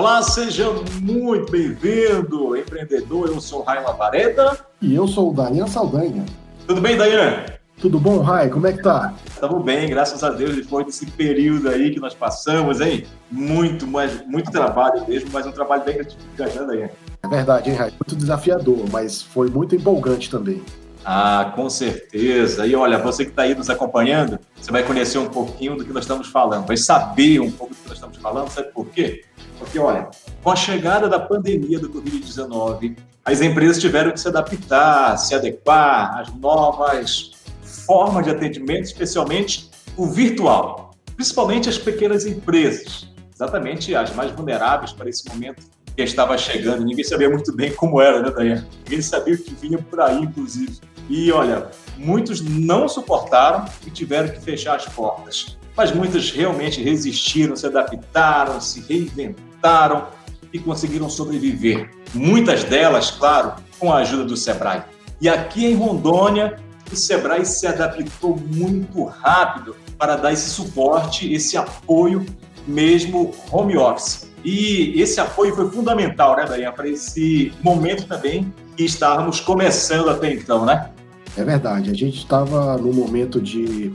Olá, 0.00 0.22
seja 0.22 0.64
muito 1.02 1.52
bem-vindo, 1.52 2.56
empreendedor. 2.56 3.28
Eu 3.28 3.38
sou 3.38 3.60
o 3.60 3.62
Raio 3.62 3.84
Vareda. 3.98 4.58
E 4.80 4.94
eu 4.94 5.06
sou 5.06 5.30
o 5.30 5.34
Dayan 5.34 5.66
Saldanha. 5.66 6.24
Tudo 6.66 6.80
bem, 6.80 6.96
Dayan? 6.96 7.44
Tudo 7.78 8.00
bom, 8.00 8.20
Rai? 8.20 8.48
Como 8.48 8.66
é 8.66 8.72
que 8.72 8.82
tá? 8.82 9.12
Estamos 9.26 9.62
bem, 9.62 9.90
graças 9.90 10.24
a 10.24 10.30
Deus, 10.30 10.56
depois 10.56 10.86
desse 10.86 11.04
período 11.04 11.68
aí 11.68 11.90
que 11.90 12.00
nós 12.00 12.14
passamos, 12.14 12.80
hein? 12.80 13.04
Muito, 13.30 13.86
mas, 13.86 14.26
muito 14.26 14.50
trabalho 14.50 15.06
mesmo, 15.06 15.28
mas 15.34 15.44
um 15.44 15.52
trabalho 15.52 15.84
bem 15.84 15.96
gratificante, 15.96 16.58
né, 16.60 16.90
É 17.22 17.28
verdade, 17.28 17.68
hein, 17.68 17.76
Rai? 17.76 17.90
Muito 17.90 18.16
desafiador, 18.16 18.82
mas 18.90 19.20
foi 19.20 19.50
muito 19.50 19.76
empolgante 19.76 20.30
também. 20.30 20.62
Ah, 21.04 21.52
com 21.54 21.68
certeza. 21.68 22.66
E 22.66 22.74
olha, 22.74 22.98
você 22.98 23.24
que 23.24 23.30
está 23.30 23.42
aí 23.42 23.54
nos 23.54 23.70
acompanhando, 23.70 24.38
você 24.54 24.70
vai 24.70 24.82
conhecer 24.82 25.18
um 25.18 25.28
pouquinho 25.28 25.76
do 25.76 25.84
que 25.84 25.92
nós 25.92 26.04
estamos 26.04 26.28
falando, 26.28 26.66
vai 26.66 26.76
saber 26.76 27.40
um 27.40 27.50
pouco 27.50 27.74
do 27.74 27.80
que 27.80 27.88
nós 27.88 27.96
estamos 27.96 28.18
falando, 28.18 28.48
sabe 28.48 28.68
por 28.72 28.86
quê? 28.86 29.24
Porque, 29.60 29.78
olha, 29.78 30.08
com 30.42 30.50
a 30.50 30.56
chegada 30.56 31.06
da 31.06 31.20
pandemia 31.20 31.78
do 31.78 31.90
Covid-19, 31.90 32.96
as 33.22 33.42
empresas 33.42 33.78
tiveram 33.78 34.10
que 34.10 34.18
se 34.18 34.26
adaptar, 34.26 35.18
se 35.18 35.34
adequar 35.34 36.18
às 36.18 36.34
novas 36.34 37.32
forma 37.62 38.22
de 38.22 38.30
atendimento, 38.30 38.84
especialmente 38.84 39.70
o 39.96 40.06
virtual, 40.06 40.92
principalmente 41.14 41.68
as 41.68 41.76
pequenas 41.76 42.24
empresas, 42.24 43.06
exatamente 43.34 43.94
as 43.94 44.14
mais 44.14 44.30
vulneráveis 44.32 44.92
para 44.92 45.10
esse 45.10 45.28
momento 45.28 45.62
que 45.94 46.02
estava 46.02 46.38
chegando. 46.38 46.82
Ninguém 46.82 47.04
sabia 47.04 47.28
muito 47.28 47.54
bem 47.54 47.70
como 47.72 48.00
era, 48.00 48.22
né, 48.22 48.30
Dayane? 48.30 48.66
Ninguém 48.84 49.02
sabia 49.02 49.34
o 49.34 49.38
que 49.38 49.54
vinha 49.54 49.76
por 49.76 50.00
aí, 50.00 50.22
inclusive. 50.22 50.80
E 51.08 51.30
olha, 51.32 51.68
muitos 51.98 52.40
não 52.40 52.88
suportaram 52.88 53.66
e 53.86 53.90
tiveram 53.90 54.30
que 54.30 54.40
fechar 54.40 54.76
as 54.76 54.86
portas. 54.86 55.58
Mas 55.76 55.92
muitas 55.92 56.30
realmente 56.30 56.82
resistiram, 56.82 57.54
se 57.54 57.66
adaptaram, 57.66 58.60
se 58.60 58.80
reinventaram 58.80 59.49
e 60.52 60.58
conseguiram 60.58 61.08
sobreviver. 61.08 61.90
Muitas 62.14 62.64
delas, 62.64 63.10
claro, 63.10 63.54
com 63.78 63.92
a 63.92 63.98
ajuda 63.98 64.24
do 64.24 64.36
Sebrae. 64.36 64.82
E 65.20 65.28
aqui 65.28 65.66
em 65.66 65.74
Rondônia, 65.74 66.56
o 66.90 66.96
Sebrae 66.96 67.44
se 67.44 67.66
adaptou 67.66 68.36
muito 68.36 69.04
rápido 69.04 69.76
para 69.96 70.16
dar 70.16 70.32
esse 70.32 70.50
suporte, 70.50 71.32
esse 71.32 71.56
apoio 71.56 72.24
mesmo 72.66 73.32
home 73.50 73.76
office. 73.76 74.28
E 74.44 75.00
esse 75.00 75.20
apoio 75.20 75.54
foi 75.54 75.70
fundamental, 75.70 76.36
né, 76.36 76.46
Dayan, 76.46 76.72
para 76.72 76.88
esse 76.88 77.52
momento 77.62 78.06
também 78.06 78.52
que 78.76 78.84
estávamos 78.84 79.40
começando 79.40 80.08
até 80.08 80.32
então, 80.32 80.64
né? 80.64 80.90
É 81.36 81.44
verdade, 81.44 81.90
a 81.90 81.94
gente 81.94 82.16
estava 82.16 82.76
num 82.78 82.92
momento 82.92 83.40
de 83.40 83.92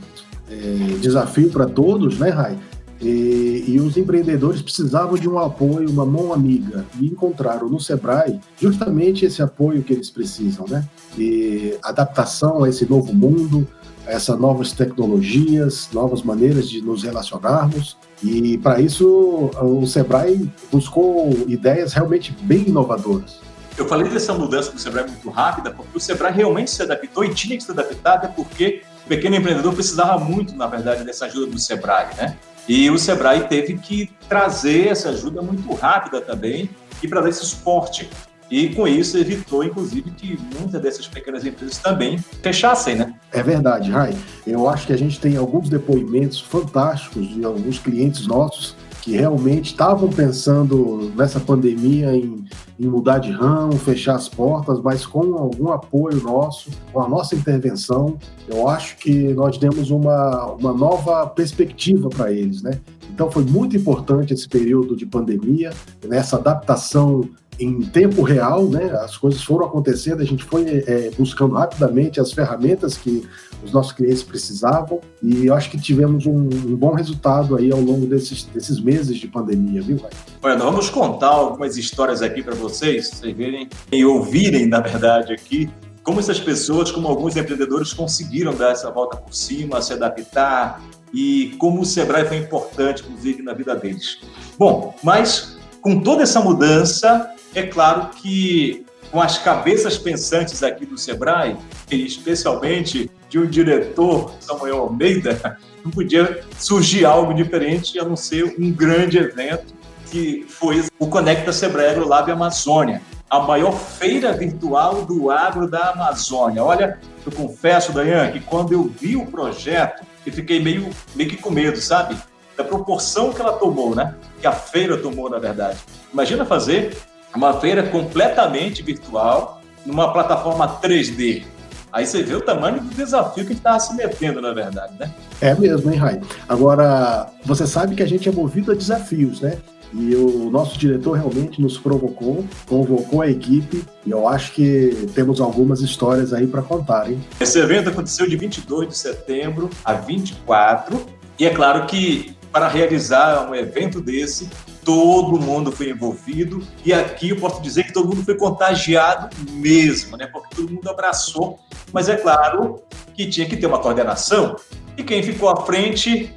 é, 0.50 0.98
desafio 1.00 1.50
para 1.50 1.66
todos, 1.66 2.20
né, 2.20 2.30
Rai? 2.30 2.58
E, 3.02 3.66
e, 3.68 3.80
os 3.80 3.98
empreendedores 3.98 4.62
precisavam 4.62 5.16
de 5.16 5.28
um 5.28 5.38
apoio, 5.38 5.90
uma 5.90 6.06
mão 6.06 6.32
amiga, 6.32 6.86
e 6.98 7.08
encontraram 7.08 7.68
no 7.68 7.80
Sebrae 7.80 8.40
justamente 8.58 9.26
esse 9.26 9.42
apoio 9.42 9.84
que 9.84 9.92
eles 9.92 10.10
precisam, 10.10 10.66
né? 10.68 10.88
E 11.18 11.78
adaptação 11.84 12.64
a 12.64 12.70
esse 12.70 12.90
novo 12.90 13.14
mundo, 13.14 13.68
a 14.08 14.12
essas 14.12 14.40
novas 14.40 14.72
tecnologias, 14.72 15.90
novas 15.92 16.22
maneiras 16.24 16.70
de 16.70 16.82
nos 16.82 17.04
relacionarmos. 17.04 17.98
E 18.24 18.58
para 18.60 18.80
isso 18.80 19.52
o 19.62 19.86
Sebrae 19.86 20.50
buscou 20.72 21.32
ideias 21.48 21.94
realmente 21.94 22.36
bem 22.42 22.70
inovadoras. 22.70 23.40
Eu 23.78 23.86
falei 23.88 24.08
dessa 24.08 24.34
mudança 24.34 24.72
do 24.72 24.80
Sebrae 24.80 25.06
muito 25.06 25.30
rápida, 25.30 25.70
porque 25.70 25.98
o 25.98 26.00
Sebrae 26.00 26.32
realmente 26.32 26.72
se 26.72 26.82
adaptou 26.82 27.26
e 27.26 27.34
tinha 27.34 27.58
que 27.58 27.64
se 27.64 27.72
adaptar, 27.72 28.14
até 28.14 28.28
porque 28.30 28.84
o 29.06 29.10
pequeno 29.10 29.36
empreendedor 29.36 29.74
precisava 29.74 30.18
muito, 30.18 30.56
na 30.56 30.66
verdade, 30.66 31.04
dessa 31.04 31.26
ajuda 31.26 31.48
do 31.48 31.60
Sebrae, 31.60 32.08
né? 32.16 32.38
E 32.68 32.90
o 32.90 32.98
Sebrae 32.98 33.48
teve 33.48 33.78
que 33.78 34.10
trazer 34.28 34.88
essa 34.88 35.10
ajuda 35.10 35.42
muito 35.42 35.72
rápida 35.74 36.20
também 36.20 36.70
e 37.02 37.08
para 37.08 37.22
dar 37.22 37.30
esse 37.30 37.46
suporte. 37.46 38.10
E 38.50 38.70
com 38.70 38.88
isso 38.88 39.18
evitou, 39.18 39.64
inclusive, 39.64 40.12
que 40.12 40.40
muitas 40.60 40.80
dessas 40.82 41.08
pequenas 41.08 41.44
empresas 41.46 41.78
também 41.80 42.18
fechassem, 42.18 42.96
né? 42.96 43.14
É 43.32 43.42
verdade, 43.42 43.90
Rai. 43.90 44.16
Eu 44.46 44.70
acho 44.70 44.86
que 44.86 44.94
a 44.94 44.98
gente 44.98 45.20
tem 45.20 45.36
alguns 45.36 45.68
depoimentos 45.68 46.40
fantásticos 46.40 47.28
de 47.28 47.44
alguns 47.44 47.80
clientes 47.80 48.28
nossos 48.28 48.76
que 49.06 49.12
realmente 49.12 49.68
estavam 49.68 50.10
pensando 50.10 51.12
nessa 51.16 51.40
pandemia 51.40 52.16
em, 52.16 52.44
em, 52.80 52.88
mudar 52.88 53.20
de 53.20 53.30
ramo, 53.30 53.74
fechar 53.74 54.16
as 54.16 54.28
portas, 54.28 54.82
mas 54.82 55.06
com 55.06 55.36
algum 55.36 55.72
apoio 55.72 56.20
nosso, 56.24 56.72
com 56.92 57.02
a 57.02 57.08
nossa 57.08 57.36
intervenção, 57.36 58.18
eu 58.48 58.68
acho 58.68 58.98
que 58.98 59.32
nós 59.36 59.60
demos 59.60 59.92
uma, 59.92 60.46
uma 60.54 60.74
nova 60.74 61.28
perspectiva 61.28 62.10
para 62.10 62.32
eles, 62.32 62.64
né? 62.64 62.82
Então 63.14 63.30
foi 63.30 63.44
muito 63.46 63.78
importante 63.78 64.34
esse 64.34 64.50
período 64.50 64.96
de 64.96 65.06
pandemia, 65.06 65.72
nessa 66.04 66.38
adaptação 66.38 67.30
em 67.60 67.82
tempo 67.82 68.22
real, 68.22 68.66
né? 68.66 68.92
As 69.02 69.18
coisas 69.18 69.44
foram 69.44 69.66
acontecendo, 69.66 70.22
a 70.22 70.26
gente 70.26 70.44
foi 70.44 70.84
é, 70.86 71.12
buscando 71.18 71.56
rapidamente 71.56 72.20
as 72.20 72.32
ferramentas 72.32 72.98
que 72.98 73.28
os 73.64 73.72
nossos 73.72 73.94
clientes 73.94 74.24
precisavam 74.24 75.00
e 75.22 75.48
eu 75.48 75.54
acho 75.54 75.72
que 75.72 75.80
tivemos 75.80 76.26
um, 76.26 76.38
um 76.38 76.76
bom 76.76 76.94
resultado 76.94 77.56
aí 77.56 77.72
ao 77.72 77.80
longo 77.80 78.06
desses, 78.06 78.44
desses 78.44 78.80
meses 78.80 79.18
de 79.18 79.28
pandemia, 79.28 79.82
viu, 79.82 79.98
Vai? 79.98 80.12
Olha, 80.44 80.56
nós 80.56 80.66
vamos 80.66 80.90
contar 80.90 81.30
algumas 81.30 81.78
histórias 81.78 82.22
aqui 82.22 82.44
para 82.44 82.54
vocês, 82.54 83.10
vocês 83.10 83.36
verem 83.36 83.70
e 83.92 84.06
ouvirem, 84.06 84.68
na 84.68 84.80
verdade, 84.80 85.34
aqui 85.34 85.70
como 86.04 86.20
essas 86.20 86.40
pessoas, 86.40 86.92
como 86.92 87.08
alguns 87.08 87.36
empreendedores 87.36 87.92
conseguiram 87.92 88.54
dar 88.54 88.72
essa 88.72 88.92
volta 88.92 89.18
por 89.18 89.34
cima, 89.34 89.82
se 89.82 89.92
adaptar 89.92 90.80
e 91.12 91.56
como 91.58 91.82
o 91.82 91.86
Sebrae 91.86 92.26
foi 92.26 92.38
importante, 92.38 93.02
inclusive, 93.02 93.42
na 93.42 93.54
vida 93.54 93.76
deles. 93.76 94.20
Bom, 94.58 94.94
mas 95.02 95.58
com 95.82 96.00
toda 96.00 96.24
essa 96.24 96.40
mudança, 96.40 97.35
é 97.56 97.64
claro 97.64 98.10
que 98.10 98.86
com 99.12 99.22
as 99.22 99.38
cabeças 99.38 99.98
pensantes 99.98 100.62
aqui 100.62 100.86
do 100.86 100.98
Sebrae, 100.98 101.56
e 101.90 102.06
especialmente 102.06 103.10
de 103.30 103.40
um 103.40 103.46
diretor, 103.46 104.34
Samuel 104.40 104.80
Almeida, 104.80 105.58
não 105.84 105.92
podia 105.92 106.44
surgir 106.58 107.06
algo 107.06 107.34
diferente 107.34 107.98
a 108.00 108.04
não 108.04 108.16
ser 108.16 108.56
um 108.60 108.72
grande 108.72 109.18
evento 109.18 109.74
que 110.12 110.46
foi 110.48 110.84
o 111.00 111.08
Conecta 111.08 111.52
Sebrae 111.52 111.90
AgroLab 111.90 112.32
Amazônia, 112.32 113.02
a 113.30 113.40
maior 113.40 113.72
feira 113.72 114.34
virtual 114.34 115.04
do 115.04 115.32
agro 115.32 115.68
da 115.70 115.92
Amazônia. 115.92 116.64
Olha, 116.64 117.00
eu 117.26 117.32
confesso, 117.32 117.92
Dayan, 117.92 118.32
que 118.32 118.40
quando 118.40 118.74
eu 118.74 118.84
vi 118.84 119.16
o 119.16 119.26
projeto, 119.26 120.06
eu 120.26 120.32
fiquei 120.32 120.60
meio, 120.60 120.90
meio 121.16 121.30
que 121.30 121.38
com 121.38 121.50
medo, 121.50 121.80
sabe? 121.80 122.18
Da 122.56 122.64
proporção 122.64 123.34
que 123.34 123.42
ela 123.42 123.54
tomou, 123.54 123.96
né? 123.96 124.16
Que 124.40 124.48
a 124.48 124.52
feira 124.52 124.98
tomou, 124.98 125.30
na 125.30 125.40
verdade. 125.40 125.80
Imagina 126.14 126.46
fazer 126.46 126.96
uma 127.36 127.60
feira 127.60 127.84
completamente 127.84 128.82
virtual, 128.82 129.62
numa 129.86 130.12
plataforma 130.12 130.80
3D. 130.82 131.44
Aí 131.92 132.06
você 132.06 132.24
vê 132.24 132.36
o 132.36 132.42
tamanho 132.42 132.82
do 132.82 132.94
desafio 132.94 133.46
que 133.46 133.54
está 133.54 133.80
se 133.80 133.96
metendo, 133.96 134.42
na 134.42 134.52
verdade, 134.52 134.94
né? 135.00 135.14
É 135.40 135.54
mesmo, 135.56 135.92
hein, 135.92 135.98
Rai? 135.98 136.22
Agora, 136.50 137.28
você 137.44 137.66
sabe 137.66 137.96
que 137.96 138.04
a 138.04 138.08
gente 138.08 138.28
é 138.28 138.32
movido 138.32 138.72
a 138.72 138.76
desafios, 138.76 139.40
né? 139.40 139.58
E 139.94 140.14
o 140.14 140.50
nosso 140.50 140.78
diretor 140.78 141.14
realmente 141.14 141.62
nos 141.62 141.78
provocou, 141.78 142.44
convocou 142.68 143.22
a 143.22 143.30
equipe 143.30 143.86
e 144.06 144.12
eu 144.12 144.28
acho 144.28 144.52
que 144.52 145.08
temos 145.16 145.40
algumas 145.40 145.80
histórias 145.80 146.34
aí 146.34 146.48
para 146.48 146.62
contar, 146.62 147.10
hein? 147.10 147.22
Esse 147.40 147.60
evento 147.60 147.90
aconteceu 147.90 148.28
de 148.28 148.36
22 148.36 148.90
de 148.90 148.98
setembro 148.98 149.70
a 149.86 149.94
24 149.94 151.06
e 151.40 151.46
é 151.46 151.50
claro 151.50 151.86
que 151.86 152.36
para 152.52 152.68
realizar 152.68 153.50
um 153.50 153.56
evento 153.56 154.02
desse, 154.02 154.50
todo 154.86 155.40
mundo 155.42 155.72
foi 155.72 155.90
envolvido 155.90 156.66
e 156.86 156.94
aqui 156.94 157.30
eu 157.30 157.40
posso 157.40 157.62
dizer 157.62 157.86
que 157.86 157.92
todo 157.92 158.08
mundo 158.08 158.24
foi 158.24 158.38
contagiado 158.38 159.36
mesmo, 159.52 160.16
né? 160.16 160.28
Porque 160.28 160.56
todo 160.56 160.72
mundo 160.72 160.88
abraçou, 160.88 161.60
mas 161.92 162.08
é 162.08 162.16
claro 162.16 162.84
que 163.16 163.28
tinha 163.28 163.48
que 163.50 163.58
ter 163.58 163.66
uma 163.66 163.80
coordenação 163.80 164.56
e 164.96 165.04
quem 165.04 165.24
ficou 165.24 165.50
à 165.50 165.66
frente 165.66 166.34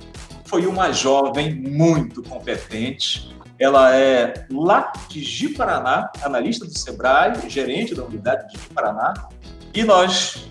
foi 0.47 0.67
uma 0.67 0.91
jovem 0.93 1.55
muito 1.55 2.23
competente. 2.23 3.37
Ela 3.61 3.95
é 3.95 4.47
lá 4.51 4.93
de 5.09 5.23
Ji-Paraná, 5.23 6.11
analista 6.23 6.65
do 6.65 6.77
Sebrae, 6.77 7.51
gerente 7.51 7.95
da 7.95 8.05
unidade 8.05 8.49
de 8.49 8.59
Ji-Paraná. 8.59 9.29
E 9.75 9.85
nós, 9.85 10.49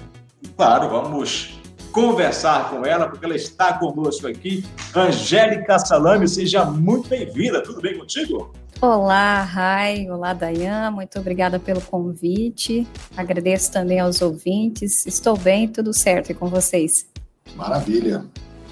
claro, 0.55 0.89
vamos 0.89 1.56
conversar 1.97 2.69
com 2.69 2.85
ela, 2.85 3.09
porque 3.09 3.25
ela 3.25 3.35
está 3.35 3.73
conosco 3.73 4.27
aqui. 4.27 4.63
Angélica 4.95 5.79
Salame, 5.79 6.27
seja 6.27 6.63
muito 6.63 7.09
bem-vinda. 7.09 7.59
Tudo 7.63 7.81
bem 7.81 7.97
contigo? 7.97 8.53
Olá, 8.79 9.41
Rai. 9.41 10.07
Olá, 10.07 10.31
Dayan. 10.31 10.91
Muito 10.91 11.17
obrigada 11.17 11.57
pelo 11.57 11.81
convite. 11.81 12.88
Agradeço 13.17 13.71
também 13.71 13.99
aos 13.99 14.21
ouvintes. 14.21 15.07
Estou 15.07 15.35
bem, 15.35 15.67
tudo 15.67 15.91
certo 15.91 16.29
e 16.29 16.35
com 16.35 16.47
vocês. 16.47 17.07
Maravilha. 17.55 18.23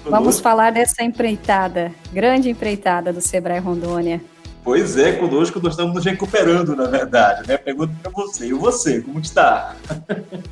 Vamos 0.04 0.38
falar 0.38 0.70
dessa 0.70 1.02
empreitada, 1.02 1.90
grande 2.12 2.48
empreitada 2.48 3.12
do 3.12 3.20
Sebrae 3.20 3.58
Rondônia. 3.58 4.20
Pois 4.66 4.96
é, 4.96 5.12
conosco 5.12 5.60
nós 5.62 5.74
estamos 5.74 5.94
nos 5.94 6.04
recuperando, 6.04 6.74
na 6.74 6.88
verdade, 6.88 7.46
né? 7.46 7.56
Pergunto 7.56 7.94
para 8.02 8.10
você. 8.10 8.48
E 8.48 8.52
você, 8.52 9.00
como 9.00 9.20
está? 9.20 9.76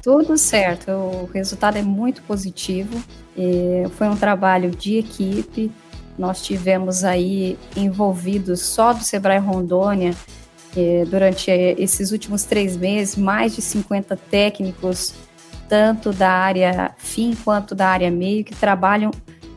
Tudo 0.01 0.39
certo. 0.39 0.93
O 0.93 1.29
resultado 1.35 1.79
é 1.79 1.83
muito 1.83 2.23
positivo. 2.23 2.97
foi 3.97 4.09
um 4.09 4.17
trabalho 4.17 4.71
de 4.71 4.99
equipe. 4.99 5.69
nós 6.17 6.41
tivemos 6.43 7.03
aí 7.03 7.59
envolvidos 7.77 8.61
só 8.61 8.93
do 8.93 9.03
Sebrae 9.03 9.41
Rondônia, 9.41 10.15
durante 11.11 11.51
esses 11.51 12.13
últimos 12.13 12.45
três 12.45 12.77
meses, 12.77 13.17
mais 13.17 13.57
de 13.57 13.63
50 13.63 14.17
técnicos, 14.31 15.13
tanto 15.69 16.13
da 16.13 16.31
área 16.31 16.95
fim 16.99 17.35
quanto 17.45 17.75
da 17.75 17.89
área 17.89 18.13
meio, 18.13 18.45
que 18.45 18.55
trabalham 18.55 19.11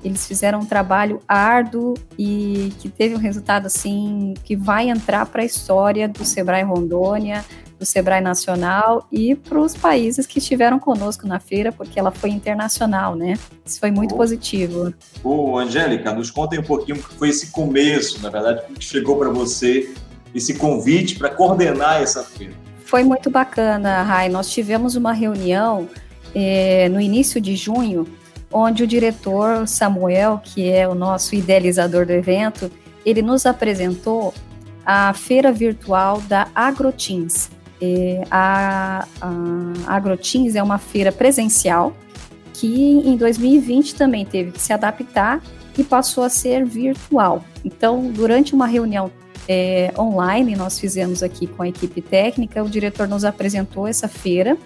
eles 0.08 0.26
fizeram 0.28 0.60
um 0.60 0.66
trabalho 0.66 1.22
árduo 1.28 1.94
e 2.18 2.74
que 2.80 2.90
teve 2.90 3.16
um 3.16 3.20
resultado 3.20 3.68
assim 3.68 4.34
que 4.44 4.56
vai 4.56 4.90
entrar 4.90 5.26
para 5.26 5.42
a 5.42 5.46
história 5.46 6.08
do 6.08 6.26
Sebrae 6.26 6.64
Rondônia, 6.64 7.44
do 7.78 7.86
Sebrae 7.86 8.22
Nacional 8.22 9.08
e 9.12 9.36
para 9.36 9.60
os 9.60 9.76
países 9.76 10.26
que 10.26 10.40
estiveram 10.40 10.80
conosco 10.80 11.28
na 11.28 11.40
feira, 11.40 11.72
porque 11.72 12.00
ela 12.00 12.12
foi 12.12 12.32
internacional, 12.32 13.16
né? 13.16 13.38
Isso 13.66 13.80
foi 13.80 13.92
muito 13.92 14.16
oh. 14.16 14.18
positivo. 14.18 14.94
Ô, 15.24 15.58
Angélica, 15.58 16.12
nos 16.14 16.32
contem 16.32 16.60
um 16.60 16.64
pouquinho 16.64 16.98
o 16.98 17.04
que 17.04 17.14
foi 17.14 17.30
esse 17.30 17.52
começo, 17.52 18.22
na 18.22 18.30
verdade, 18.30 18.62
que 18.74 18.84
chegou 18.84 19.18
para 19.18 19.30
você 19.30 19.94
esse 20.34 20.56
convite 20.56 21.18
para 21.18 21.30
coordenar 21.30 22.02
essa 22.02 22.24
feira. 22.24 22.54
Foi 22.84 23.04
muito 23.04 23.30
bacana, 23.30 24.02
Rai. 24.04 24.30
Nós 24.30 24.50
tivemos 24.50 24.96
uma 24.96 25.12
reunião 25.12 25.88
eh, 26.34 26.88
no 26.90 27.02
início 27.02 27.40
de 27.42 27.56
junho, 27.56 28.08
onde 28.52 28.84
o 28.84 28.88
diretor 28.88 29.68
Samuel, 29.68 30.42
que 30.44 30.70
é 30.70 30.88
o 30.88 30.96
nosso 30.96 31.36
idealizador 31.36 32.06
do 32.06 32.12
evento, 32.12 32.72
ele 33.06 33.22
nos 33.22 33.46
apresentou 33.46 34.34
a 34.86 35.14
feira 35.14 35.52
virtual 35.52 36.22
da 36.22 36.48
AgroTeams. 36.56 37.50
É, 37.82 38.24
a, 38.32 39.08
a 39.22 39.96
AgroTeams 39.96 40.56
é 40.56 40.64
uma 40.64 40.78
feira 40.78 41.12
presencial 41.12 41.94
que 42.54 42.68
em 43.06 43.16
2020 43.16 43.96
também 43.96 44.26
teve 44.26 44.52
que 44.52 44.62
se 44.62 44.74
adaptar 44.74 45.42
e 45.78 45.84
passou 45.84 46.24
a 46.24 46.30
ser 46.30 46.66
virtual. 46.66 47.44
Então, 47.64 48.10
durante 48.12 48.56
uma 48.56 48.66
reunião 48.66 49.12
é, 49.48 49.94
online, 49.98 50.56
nós 50.56 50.80
fizemos 50.80 51.22
aqui 51.22 51.46
com 51.46 51.62
a 51.62 51.68
equipe 51.68 52.02
técnica, 52.02 52.64
o 52.64 52.70
diretor 52.70 53.08
nos 53.08 53.24
apresentou 53.24 53.88
essa 53.88 54.08
feira 54.08 54.58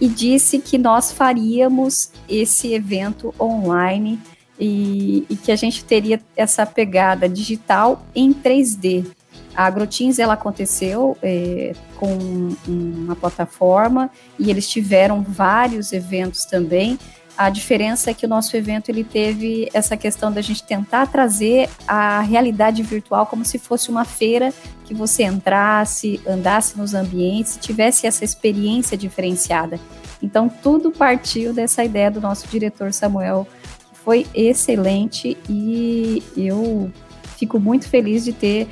e 0.00 0.08
disse 0.08 0.58
que 0.58 0.76
nós 0.78 1.12
faríamos 1.12 2.10
esse 2.28 2.72
evento 2.72 3.34
online 3.40 4.18
e, 4.58 5.26
e 5.28 5.36
que 5.36 5.52
a 5.52 5.56
gente 5.56 5.84
teria 5.84 6.20
essa 6.36 6.66
pegada 6.66 7.28
digital 7.28 8.04
em 8.14 8.32
3D. 8.32 9.06
A 9.54 9.64
AgroTeams 9.66 10.18
ela 10.18 10.34
aconteceu 10.34 11.16
é, 11.22 11.72
com 11.96 12.54
uma 12.68 13.16
plataforma 13.16 14.10
e 14.38 14.50
eles 14.50 14.68
tiveram 14.68 15.22
vários 15.22 15.92
eventos 15.92 16.44
também. 16.44 16.98
A 17.36 17.50
diferença 17.50 18.10
é 18.10 18.14
que 18.14 18.24
o 18.24 18.28
nosso 18.28 18.56
evento 18.56 18.88
ele 18.88 19.04
teve 19.04 19.68
essa 19.74 19.94
questão 19.94 20.32
da 20.32 20.40
gente 20.40 20.62
tentar 20.62 21.06
trazer 21.06 21.68
a 21.86 22.20
realidade 22.22 22.82
virtual 22.82 23.26
como 23.26 23.44
se 23.44 23.58
fosse 23.58 23.90
uma 23.90 24.06
feira 24.06 24.54
que 24.86 24.94
você 24.94 25.24
entrasse, 25.24 26.18
andasse 26.26 26.78
nos 26.78 26.94
ambientes, 26.94 27.58
tivesse 27.60 28.06
essa 28.06 28.24
experiência 28.24 28.96
diferenciada. 28.96 29.78
Então 30.22 30.48
tudo 30.48 30.90
partiu 30.90 31.52
dessa 31.52 31.84
ideia 31.84 32.10
do 32.10 32.22
nosso 32.22 32.48
diretor 32.48 32.90
Samuel, 32.94 33.46
que 33.92 33.98
foi 33.98 34.26
excelente 34.34 35.36
e 35.46 36.22
eu 36.34 36.90
fico 37.36 37.60
muito 37.60 37.86
feliz 37.86 38.24
de 38.24 38.32
ter 38.32 38.66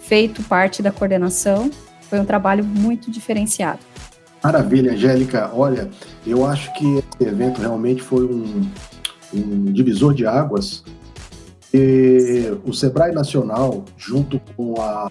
feito 0.00 0.42
parte 0.44 0.82
da 0.82 0.90
coordenação. 0.90 1.70
Foi 2.08 2.18
um 2.18 2.24
trabalho 2.24 2.64
muito 2.64 3.10
diferenciado. 3.10 3.80
Maravilha, 4.42 4.92
Angélica. 4.92 5.50
Olha, 5.52 5.88
eu 6.26 6.46
acho 6.46 6.72
que 6.74 6.84
esse 6.98 7.28
evento 7.28 7.60
realmente 7.60 8.02
foi 8.02 8.24
um, 8.24 8.68
um 9.34 9.64
divisor 9.72 10.14
de 10.14 10.26
águas. 10.26 10.84
E 11.72 12.52
o 12.64 12.72
Sebrae 12.72 13.12
Nacional, 13.12 13.84
junto 13.96 14.40
com 14.56 14.80
a 14.80 15.10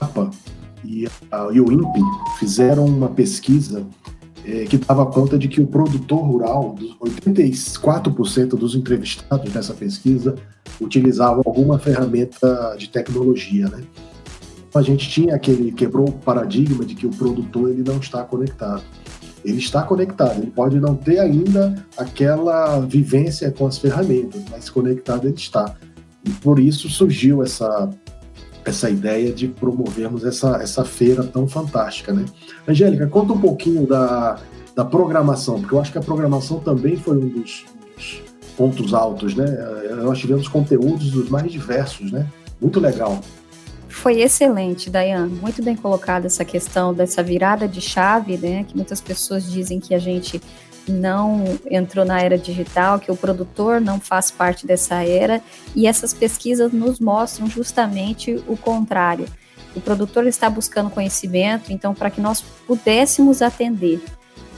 APA 0.00 0.30
e, 0.84 1.06
a, 1.30 1.48
e 1.52 1.60
o 1.60 1.72
INPE, 1.72 2.00
fizeram 2.38 2.84
uma 2.84 3.08
pesquisa 3.08 3.84
é, 4.44 4.64
que 4.64 4.78
dava 4.78 5.04
conta 5.06 5.36
de 5.36 5.48
que 5.48 5.60
o 5.60 5.66
produtor 5.66 6.20
rural, 6.20 6.76
84% 7.02 8.50
dos 8.50 8.74
entrevistados 8.74 9.52
nessa 9.52 9.74
pesquisa, 9.74 10.36
utilizavam 10.80 11.42
alguma 11.44 11.78
ferramenta 11.78 12.76
de 12.78 12.88
tecnologia, 12.88 13.68
né? 13.68 13.82
A 14.78 14.82
gente 14.82 15.08
tinha 15.08 15.34
aquele 15.34 15.72
quebrou 15.72 16.08
o 16.08 16.12
paradigma 16.12 16.84
de 16.84 16.94
que 16.94 17.04
o 17.04 17.10
produtor 17.10 17.70
ele 17.70 17.82
não 17.84 17.98
está 17.98 18.22
conectado. 18.22 18.82
Ele 19.44 19.58
está 19.58 19.82
conectado, 19.82 20.40
ele 20.40 20.50
pode 20.50 20.78
não 20.78 20.94
ter 20.94 21.18
ainda 21.18 21.74
aquela 21.96 22.78
vivência 22.80 23.50
com 23.50 23.66
as 23.66 23.78
ferramentas, 23.78 24.40
mas 24.50 24.70
conectado 24.70 25.26
ele 25.26 25.36
está. 25.36 25.74
E 26.24 26.30
por 26.30 26.58
isso 26.58 26.88
surgiu 26.88 27.42
essa 27.42 27.90
essa 28.64 28.90
ideia 28.90 29.32
de 29.32 29.48
promovermos 29.48 30.24
essa, 30.24 30.56
essa 30.56 30.84
feira 30.84 31.24
tão 31.24 31.48
fantástica, 31.48 32.12
né? 32.12 32.24
Angélica, 32.66 33.06
conta 33.06 33.32
um 33.32 33.40
pouquinho 33.40 33.86
da, 33.86 34.38
da 34.76 34.84
programação, 34.84 35.60
porque 35.60 35.74
eu 35.74 35.80
acho 35.80 35.90
que 35.90 35.98
a 35.98 36.02
programação 36.02 36.60
também 36.60 36.96
foi 36.96 37.16
um 37.16 37.28
dos, 37.28 37.64
dos 37.96 38.22
pontos 38.56 38.92
altos, 38.92 39.34
né? 39.34 39.46
Nós 40.02 40.18
tivemos 40.18 40.46
conteúdos 40.46 41.10
dos 41.10 41.30
mais 41.30 41.50
diversos, 41.50 42.12
né? 42.12 42.26
Muito 42.60 42.78
legal. 42.78 43.20
Foi 43.98 44.20
excelente, 44.20 44.88
Dayan. 44.88 45.26
Muito 45.26 45.60
bem 45.60 45.74
colocada 45.74 46.28
essa 46.28 46.44
questão 46.44 46.94
dessa 46.94 47.20
virada 47.20 47.66
de 47.66 47.80
chave, 47.80 48.38
né? 48.38 48.64
Que 48.64 48.76
muitas 48.76 49.00
pessoas 49.00 49.50
dizem 49.50 49.80
que 49.80 49.92
a 49.92 49.98
gente 49.98 50.40
não 50.88 51.58
entrou 51.68 52.04
na 52.04 52.20
era 52.20 52.38
digital, 52.38 53.00
que 53.00 53.10
o 53.10 53.16
produtor 53.16 53.80
não 53.80 53.98
faz 53.98 54.30
parte 54.30 54.68
dessa 54.68 55.04
era, 55.04 55.42
e 55.74 55.84
essas 55.84 56.14
pesquisas 56.14 56.72
nos 56.72 57.00
mostram 57.00 57.48
justamente 57.48 58.40
o 58.46 58.56
contrário. 58.56 59.26
O 59.74 59.80
produtor 59.80 60.28
está 60.28 60.48
buscando 60.48 60.90
conhecimento, 60.90 61.72
então, 61.72 61.92
para 61.92 62.08
que 62.08 62.20
nós 62.20 62.40
pudéssemos 62.40 63.42
atender 63.42 64.00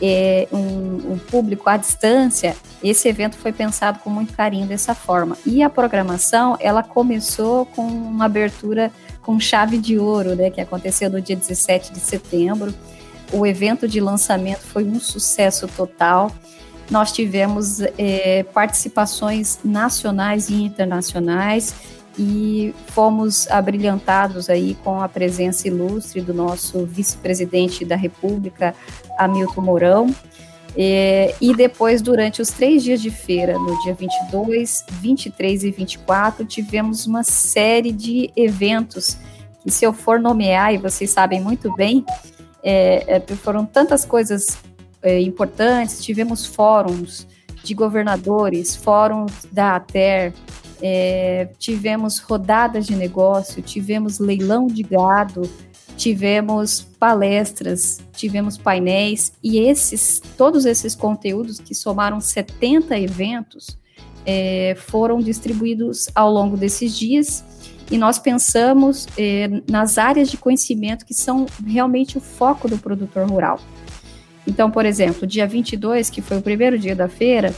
é, 0.03 0.49
um, 0.53 1.13
um, 1.13 1.19
público 1.31 1.69
à 1.69 1.79
distância, 1.79 2.55
esse 2.85 3.09
evento 3.09 3.37
foi 3.37 3.53
pensado 3.53 4.01
com 4.01 4.11
muito 4.11 4.35
carinho 4.35 4.67
dessa 4.67 4.95
forma. 4.95 5.37
E 5.47 5.63
a 5.63 5.71
programação, 5.71 6.59
ela 6.61 6.83
começou 6.83 7.65
com 7.67 7.87
uma 7.87 8.27
abertura 8.27 8.93
com 9.23 9.39
chave 9.39 9.79
de 9.79 9.99
ouro, 9.99 10.35
né, 10.35 10.51
que 10.51 10.61
aconteceu 10.61 11.11
no 11.11 11.21
dia 11.21 11.37
17 11.37 11.93
de 11.93 12.01
setembro. 12.01 12.75
O 13.33 13.47
evento 13.47 13.87
de 13.87 14.01
lançamento 14.01 14.61
foi 14.61 14.85
um 14.85 14.99
sucesso 14.99 15.69
total. 15.69 16.33
Nós 16.91 17.13
tivemos 17.13 17.81
é, 17.97 18.43
participações 18.53 19.61
nacionais 19.65 20.49
e 20.49 20.63
internacionais 20.63 21.75
e 22.19 22.75
fomos 22.89 23.49
abrilhantados 23.49 24.51
aí 24.51 24.77
com 24.83 25.01
a 25.01 25.09
presença 25.09 25.69
ilustre 25.69 26.21
do 26.21 26.35
nosso 26.35 26.85
vice-presidente 26.85 27.85
da 27.85 27.97
República, 27.97 28.75
Hamilton 29.17 29.61
Mourão. 29.61 30.15
É, 30.77 31.35
e 31.41 31.55
depois, 31.55 32.01
durante 32.01 32.41
os 32.41 32.49
três 32.51 32.83
dias 32.83 33.03
de 33.03 33.11
feira, 33.11 33.55
no 33.55 33.83
dia 33.83 33.95
22, 33.95 34.85
23 34.93 35.65
e 35.65 35.71
24, 35.71 36.45
tivemos 36.45 37.07
uma 37.07 37.25
série 37.25 37.93
de 37.93 38.31
eventos 38.37 39.17
que, 39.63 39.71
se 39.71 39.85
eu 39.85 39.93
for 39.93 40.21
nomear, 40.21 40.73
e 40.73 40.79
vocês 40.79 41.11
sabem 41.11 41.41
muito 41.41 41.75
bem, 41.75 42.05
é, 42.63 43.17
é, 43.17 43.35
foram 43.37 43.67
tantas 43.67 44.05
coisas 44.05 44.59
é, 45.03 45.21
importantes. 45.21 46.05
Tivemos 46.05 46.47
fóruns 46.47 47.27
de 47.65 47.75
governadores, 47.75 48.77
fóruns 48.77 49.33
da 49.51 49.77
ATER, 49.77 50.33
é, 50.83 51.49
tivemos 51.59 52.19
rodadas 52.21 52.87
de 52.87 52.95
negócio, 52.95 53.63
tivemos 53.63 54.19
leilão 54.19 54.67
de 54.67 54.83
gado, 54.83 55.43
tivemos 56.01 56.81
palestras, 56.99 58.01
tivemos 58.15 58.57
painéis 58.57 59.35
e 59.43 59.59
esses, 59.59 60.19
todos 60.35 60.65
esses 60.65 60.95
conteúdos 60.95 61.61
que 61.61 61.75
somaram 61.75 62.23
70 62.23 62.99
eventos 62.99 63.79
é, 64.25 64.75
foram 64.79 65.21
distribuídos 65.21 66.09
ao 66.15 66.33
longo 66.33 66.57
desses 66.57 66.97
dias 66.97 67.45
e 67.91 67.99
nós 67.99 68.19
pensamos 68.19 69.07
é, 69.19 69.61
nas 69.71 69.99
áreas 69.99 70.31
de 70.31 70.39
conhecimento 70.39 71.05
que 71.05 71.13
são 71.13 71.45
realmente 71.67 72.17
o 72.17 72.21
foco 72.21 72.67
do 72.67 72.79
produtor 72.79 73.29
rural. 73.29 73.61
Então, 74.47 74.71
por 74.71 74.87
exemplo, 74.87 75.27
dia 75.27 75.47
22, 75.47 76.09
que 76.09 76.23
foi 76.23 76.39
o 76.39 76.43
primeiro 76.43 76.79
dia 76.79 76.97
da 76.97 77.11
feira, 77.11 77.55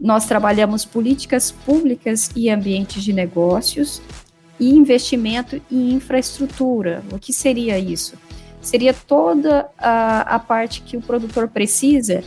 nós 0.00 0.24
trabalhamos 0.24 0.84
políticas 0.84 1.50
públicas 1.50 2.30
e 2.36 2.48
ambientes 2.48 3.02
de 3.02 3.12
negócios 3.12 4.00
e 4.62 4.70
investimento 4.70 5.60
em 5.68 5.90
infraestrutura. 5.94 7.02
O 7.10 7.18
que 7.18 7.32
seria 7.32 7.80
isso? 7.80 8.14
Seria 8.60 8.94
toda 8.94 9.68
a, 9.76 10.36
a 10.36 10.38
parte 10.38 10.82
que 10.82 10.96
o 10.96 11.00
produtor 11.00 11.48
precisa 11.48 12.22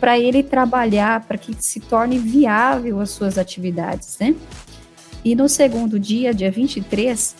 para 0.00 0.18
ele 0.18 0.42
trabalhar, 0.42 1.26
para 1.26 1.36
que 1.36 1.54
se 1.58 1.80
torne 1.80 2.18
viável 2.18 3.00
as 3.00 3.10
suas 3.10 3.36
atividades, 3.36 4.16
né? 4.18 4.34
E 5.22 5.34
no 5.34 5.46
segundo 5.46 6.00
dia, 6.00 6.32
dia 6.32 6.50
23, 6.50 7.36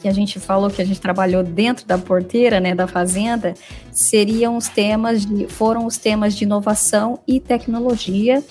que 0.00 0.08
a 0.08 0.12
gente 0.12 0.40
falou 0.40 0.68
que 0.68 0.82
a 0.82 0.84
gente 0.84 1.00
trabalhou 1.00 1.44
dentro 1.44 1.86
da 1.86 1.96
porteira, 1.96 2.58
né, 2.58 2.74
da 2.74 2.88
fazenda, 2.88 3.54
seriam 3.92 4.56
os 4.56 4.66
temas 4.66 5.24
de, 5.24 5.46
foram 5.46 5.86
os 5.86 5.96
temas 5.96 6.34
de 6.34 6.42
inovação 6.42 7.20
e 7.24 7.38
tecnologia 7.38 8.42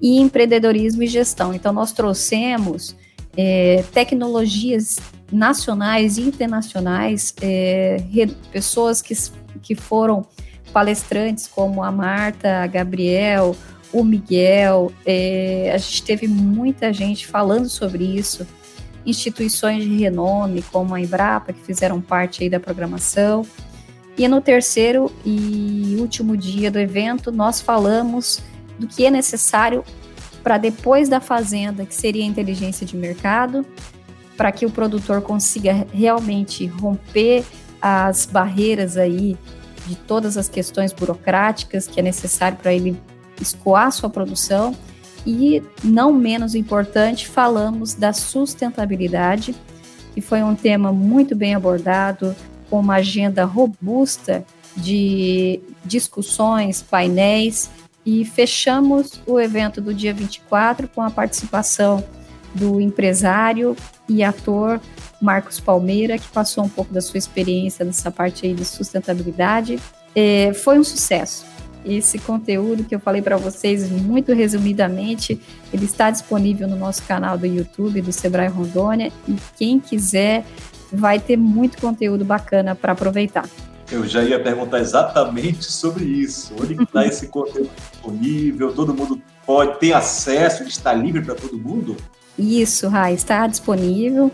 e 0.00 0.20
empreendedorismo 0.20 1.02
e 1.02 1.08
gestão. 1.08 1.52
Então, 1.52 1.72
nós 1.72 1.90
trouxemos 1.90 2.94
é, 3.42 3.82
tecnologias 3.90 4.98
nacionais 5.32 6.18
e 6.18 6.22
internacionais, 6.22 7.34
é, 7.40 7.96
pessoas 8.52 9.00
que, 9.00 9.14
que 9.62 9.74
foram 9.74 10.26
palestrantes 10.74 11.46
como 11.48 11.82
a 11.82 11.90
Marta, 11.90 12.62
a 12.62 12.66
Gabriel, 12.66 13.56
o 13.92 14.04
Miguel, 14.04 14.92
é, 15.06 15.72
a 15.74 15.78
gente 15.78 16.02
teve 16.02 16.28
muita 16.28 16.92
gente 16.92 17.26
falando 17.26 17.68
sobre 17.68 18.04
isso, 18.04 18.46
instituições 19.06 19.84
de 19.84 19.96
renome 19.96 20.62
como 20.70 20.94
a 20.94 21.00
Embrapa, 21.00 21.54
que 21.54 21.60
fizeram 21.60 21.98
parte 21.98 22.42
aí 22.42 22.50
da 22.50 22.60
programação. 22.60 23.46
E 24.18 24.28
no 24.28 24.42
terceiro 24.42 25.10
e 25.24 25.96
último 25.98 26.36
dia 26.36 26.70
do 26.70 26.78
evento, 26.78 27.32
nós 27.32 27.58
falamos 27.58 28.42
do 28.78 28.86
que 28.86 29.06
é 29.06 29.10
necessário 29.10 29.82
para 30.42 30.58
depois 30.58 31.08
da 31.08 31.20
fazenda, 31.20 31.84
que 31.84 31.94
seria 31.94 32.22
a 32.22 32.26
inteligência 32.26 32.86
de 32.86 32.96
mercado, 32.96 33.64
para 34.36 34.50
que 34.50 34.64
o 34.64 34.70
produtor 34.70 35.20
consiga 35.20 35.86
realmente 35.92 36.66
romper 36.66 37.44
as 37.80 38.26
barreiras 38.26 38.96
aí 38.96 39.36
de 39.86 39.96
todas 39.96 40.36
as 40.36 40.48
questões 40.48 40.92
burocráticas 40.92 41.86
que 41.86 42.00
é 42.00 42.02
necessário 42.02 42.56
para 42.56 42.72
ele 42.72 42.96
escoar 43.40 43.90
sua 43.92 44.08
produção. 44.08 44.74
E, 45.26 45.62
não 45.84 46.12
menos 46.12 46.54
importante, 46.54 47.28
falamos 47.28 47.92
da 47.92 48.12
sustentabilidade, 48.12 49.54
que 50.14 50.20
foi 50.20 50.42
um 50.42 50.54
tema 50.54 50.92
muito 50.92 51.36
bem 51.36 51.54
abordado, 51.54 52.34
com 52.70 52.80
uma 52.80 52.96
agenda 52.96 53.44
robusta 53.44 54.44
de 54.76 55.60
discussões, 55.84 56.80
painéis, 56.80 57.68
e 58.04 58.24
fechamos 58.24 59.20
o 59.26 59.38
evento 59.38 59.80
do 59.80 59.92
dia 59.92 60.12
24 60.12 60.88
com 60.88 61.02
a 61.02 61.10
participação 61.10 62.04
do 62.54 62.80
empresário 62.80 63.76
e 64.08 64.22
ator 64.22 64.80
Marcos 65.20 65.60
Palmeira, 65.60 66.18
que 66.18 66.28
passou 66.28 66.64
um 66.64 66.68
pouco 66.68 66.92
da 66.92 67.00
sua 67.00 67.18
experiência 67.18 67.84
nessa 67.84 68.10
parte 68.10 68.46
aí 68.46 68.54
de 68.54 68.64
sustentabilidade. 68.64 69.78
É, 70.14 70.52
foi 70.52 70.78
um 70.78 70.84
sucesso. 70.84 71.44
Esse 71.84 72.18
conteúdo 72.18 72.84
que 72.84 72.94
eu 72.94 73.00
falei 73.00 73.22
para 73.22 73.36
vocês 73.36 73.90
muito 73.90 74.34
resumidamente, 74.34 75.40
ele 75.72 75.84
está 75.84 76.10
disponível 76.10 76.68
no 76.68 76.76
nosso 76.76 77.02
canal 77.04 77.38
do 77.38 77.46
YouTube 77.46 78.02
do 78.02 78.12
Sebrae 78.12 78.48
Rondônia 78.48 79.12
e 79.26 79.36
quem 79.56 79.80
quiser 79.80 80.44
vai 80.92 81.18
ter 81.18 81.36
muito 81.36 81.80
conteúdo 81.80 82.24
bacana 82.24 82.74
para 82.74 82.92
aproveitar. 82.92 83.48
Eu 83.90 84.06
já 84.06 84.22
ia 84.22 84.40
perguntar 84.40 84.78
exatamente 84.78 85.64
sobre 85.64 86.04
isso. 86.04 86.54
Onde 86.60 86.80
está 86.80 87.04
esse 87.04 87.26
conteúdo 87.26 87.70
disponível? 87.74 88.72
Todo 88.72 88.94
mundo 88.94 89.20
pode 89.44 89.80
ter 89.80 89.92
acesso? 89.92 90.62
Ele 90.62 90.70
está 90.70 90.92
livre 90.92 91.22
para 91.22 91.34
todo 91.34 91.58
mundo? 91.58 91.96
Isso, 92.38 92.88
Rai, 92.88 93.14
está 93.14 93.46
disponível. 93.48 94.30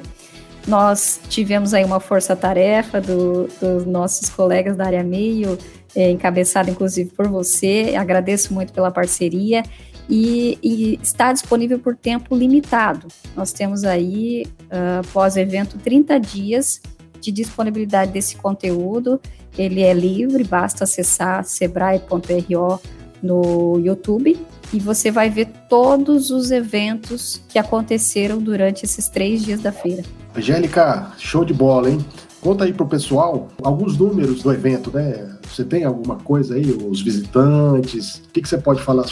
Nós 0.66 1.20
tivemos 1.28 1.72
aí 1.72 1.84
uma 1.84 2.00
força-tarefa 2.00 3.00
do, 3.00 3.48
dos 3.60 3.86
nossos 3.86 4.28
colegas 4.28 4.76
da 4.76 4.84
área 4.84 5.02
meio, 5.02 5.56
é, 5.94 6.10
encabeçada 6.10 6.70
inclusive 6.70 7.10
por 7.10 7.26
você. 7.28 7.94
Agradeço 7.96 8.52
muito 8.52 8.74
pela 8.74 8.90
parceria. 8.90 9.62
E, 10.08 10.58
e, 10.62 11.00
está 11.02 11.32
disponível 11.32 11.78
por 11.78 11.96
tempo 11.96 12.36
limitado. 12.36 13.08
Nós 13.34 13.52
temos 13.52 13.84
aí, 13.84 14.46
uh, 14.66 15.06
pós-evento, 15.12 15.78
30 15.78 16.20
dias 16.20 16.80
de 17.20 17.32
disponibilidade 17.32 18.12
desse 18.12 18.36
conteúdo. 18.36 19.20
Ele 19.58 19.82
é 19.82 19.92
livre, 19.92 20.44
basta 20.44 20.84
acessar 20.84 21.44
sebrae.ro 21.44 22.80
no 23.22 23.80
YouTube 23.80 24.38
e 24.72 24.78
você 24.78 25.10
vai 25.10 25.30
ver 25.30 25.48
todos 25.68 26.30
os 26.30 26.50
eventos 26.50 27.40
que 27.48 27.58
aconteceram 27.58 28.38
durante 28.38 28.84
esses 28.84 29.08
três 29.08 29.44
dias 29.44 29.60
da 29.60 29.72
feira. 29.72 30.02
Angélica, 30.34 31.12
show 31.18 31.44
de 31.44 31.54
bola, 31.54 31.90
hein? 31.90 32.04
Conta 32.40 32.64
aí 32.64 32.72
pro 32.72 32.86
pessoal 32.86 33.48
alguns 33.62 33.96
números 33.96 34.42
do 34.42 34.52
evento, 34.52 34.92
né? 34.92 35.36
Você 35.50 35.64
tem 35.64 35.84
alguma 35.84 36.16
coisa 36.16 36.54
aí, 36.54 36.70
os 36.70 37.00
visitantes? 37.00 38.16
O 38.16 38.32
que, 38.32 38.42
que 38.42 38.48
você 38.48 38.58
pode 38.58 38.82
falar 38.82 39.04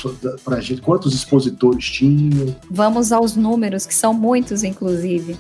para 0.45 0.59
a 0.59 0.61
gente? 0.61 0.83
Quantos 0.83 1.15
expositores 1.15 1.85
tinham? 1.85 2.55
Vamos 2.71 3.11
aos 3.11 3.35
números, 3.35 3.87
que 3.87 3.95
são 3.95 4.13
muitos, 4.13 4.63
inclusive. 4.63 5.37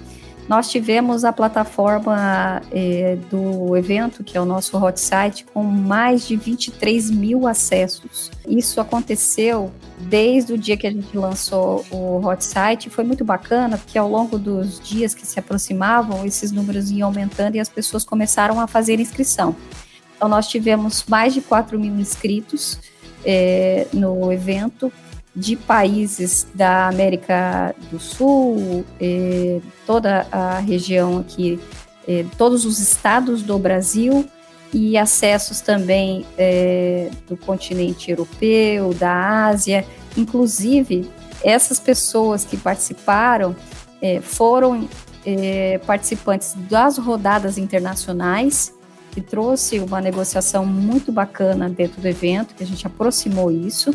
Nós 0.48 0.70
tivemos 0.70 1.24
a 1.24 1.32
plataforma 1.32 2.60
eh, 2.70 3.16
do 3.30 3.74
evento, 3.76 4.22
que 4.22 4.36
é 4.36 4.40
o 4.40 4.44
nosso 4.44 4.76
hot 4.76 5.00
site, 5.00 5.44
com 5.44 5.62
mais 5.62 6.28
de 6.28 6.36
23 6.36 7.10
mil 7.10 7.46
acessos. 7.46 8.30
Isso 8.46 8.78
aconteceu 8.78 9.72
desde 10.00 10.52
o 10.52 10.58
dia 10.58 10.76
que 10.76 10.86
a 10.86 10.90
gente 10.90 11.16
lançou 11.16 11.82
o 11.90 12.26
hot 12.26 12.44
site. 12.44 12.90
Foi 12.90 13.04
muito 13.04 13.24
bacana, 13.24 13.78
porque 13.78 13.96
ao 13.96 14.08
longo 14.08 14.38
dos 14.38 14.78
dias 14.80 15.14
que 15.14 15.26
se 15.26 15.38
aproximavam, 15.40 16.26
esses 16.26 16.52
números 16.52 16.90
iam 16.90 17.08
aumentando 17.08 17.56
e 17.56 17.60
as 17.60 17.70
pessoas 17.70 18.04
começaram 18.04 18.60
a 18.60 18.66
fazer 18.66 19.00
inscrição. 19.00 19.56
Então, 20.14 20.28
nós 20.28 20.46
tivemos 20.46 21.04
mais 21.08 21.32
de 21.32 21.40
4 21.40 21.80
mil 21.80 21.94
inscritos 21.98 22.78
eh, 23.24 23.86
no 23.94 24.30
evento, 24.30 24.92
de 25.34 25.56
países 25.56 26.46
da 26.54 26.88
América 26.88 27.74
do 27.90 27.98
Sul, 27.98 28.84
eh, 29.00 29.60
toda 29.86 30.26
a 30.30 30.58
região 30.58 31.18
aqui, 31.18 31.58
eh, 32.06 32.24
todos 32.38 32.64
os 32.64 32.78
estados 32.78 33.42
do 33.42 33.58
Brasil 33.58 34.24
e 34.72 34.98
acessos 34.98 35.60
também 35.60 36.26
eh, 36.36 37.10
do 37.28 37.36
continente 37.36 38.10
europeu, 38.10 38.92
da 38.94 39.46
Ásia. 39.46 39.86
Inclusive, 40.16 41.08
essas 41.42 41.78
pessoas 41.78 42.44
que 42.44 42.56
participaram 42.56 43.54
eh, 44.02 44.20
foram 44.20 44.88
eh, 45.24 45.80
participantes 45.86 46.54
das 46.68 46.98
rodadas 46.98 47.56
internacionais, 47.56 48.74
que 49.12 49.20
trouxe 49.20 49.78
uma 49.78 50.00
negociação 50.00 50.66
muito 50.66 51.12
bacana 51.12 51.68
dentro 51.68 52.00
do 52.00 52.08
evento, 52.08 52.54
que 52.54 52.64
a 52.64 52.66
gente 52.66 52.84
aproximou 52.86 53.50
isso 53.50 53.92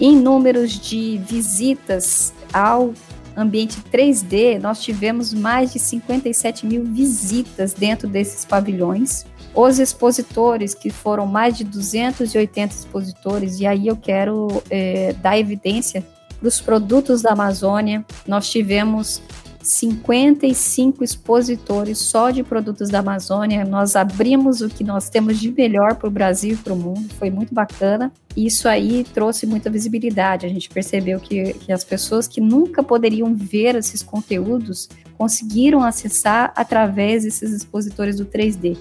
em 0.00 0.16
números 0.16 0.72
de 0.78 1.18
visitas 1.18 2.32
ao 2.52 2.92
ambiente 3.36 3.78
3D, 3.92 4.60
nós 4.60 4.82
tivemos 4.82 5.32
mais 5.32 5.72
de 5.72 5.78
57 5.78 6.66
mil 6.66 6.84
visitas 6.84 7.72
dentro 7.72 8.08
desses 8.08 8.44
pavilhões. 8.44 9.24
Os 9.54 9.78
expositores, 9.78 10.74
que 10.74 10.90
foram 10.90 11.26
mais 11.26 11.56
de 11.56 11.64
280 11.64 12.74
expositores, 12.74 13.60
e 13.60 13.66
aí 13.66 13.86
eu 13.86 13.96
quero 13.96 14.62
é, 14.70 15.14
dar 15.14 15.38
evidência 15.38 16.04
para 16.38 16.48
os 16.48 16.60
produtos 16.60 17.22
da 17.22 17.32
Amazônia, 17.32 18.04
nós 18.26 18.50
tivemos 18.50 19.22
55 19.62 21.04
expositores 21.04 21.98
só 21.98 22.30
de 22.30 22.42
produtos 22.42 22.90
da 22.90 22.98
Amazônia. 22.98 23.64
Nós 23.64 23.94
abrimos 23.94 24.60
o 24.60 24.68
que 24.68 24.82
nós 24.82 25.08
temos 25.08 25.38
de 25.38 25.50
melhor 25.50 25.94
para 25.94 26.08
o 26.08 26.10
Brasil 26.10 26.54
e 26.54 26.56
para 26.56 26.72
o 26.72 26.76
mundo, 26.76 27.08
foi 27.18 27.30
muito 27.30 27.54
bacana. 27.54 28.12
Isso 28.36 28.68
aí 28.68 29.04
trouxe 29.04 29.46
muita 29.46 29.70
visibilidade. 29.70 30.46
A 30.46 30.48
gente 30.48 30.68
percebeu 30.68 31.20
que, 31.20 31.52
que 31.54 31.72
as 31.72 31.84
pessoas 31.84 32.26
que 32.26 32.40
nunca 32.40 32.82
poderiam 32.82 33.34
ver 33.34 33.76
esses 33.76 34.02
conteúdos 34.02 34.88
conseguiram 35.16 35.82
acessar 35.82 36.52
através 36.56 37.22
desses 37.22 37.52
expositores 37.52 38.16
do 38.16 38.26
3D. 38.26 38.76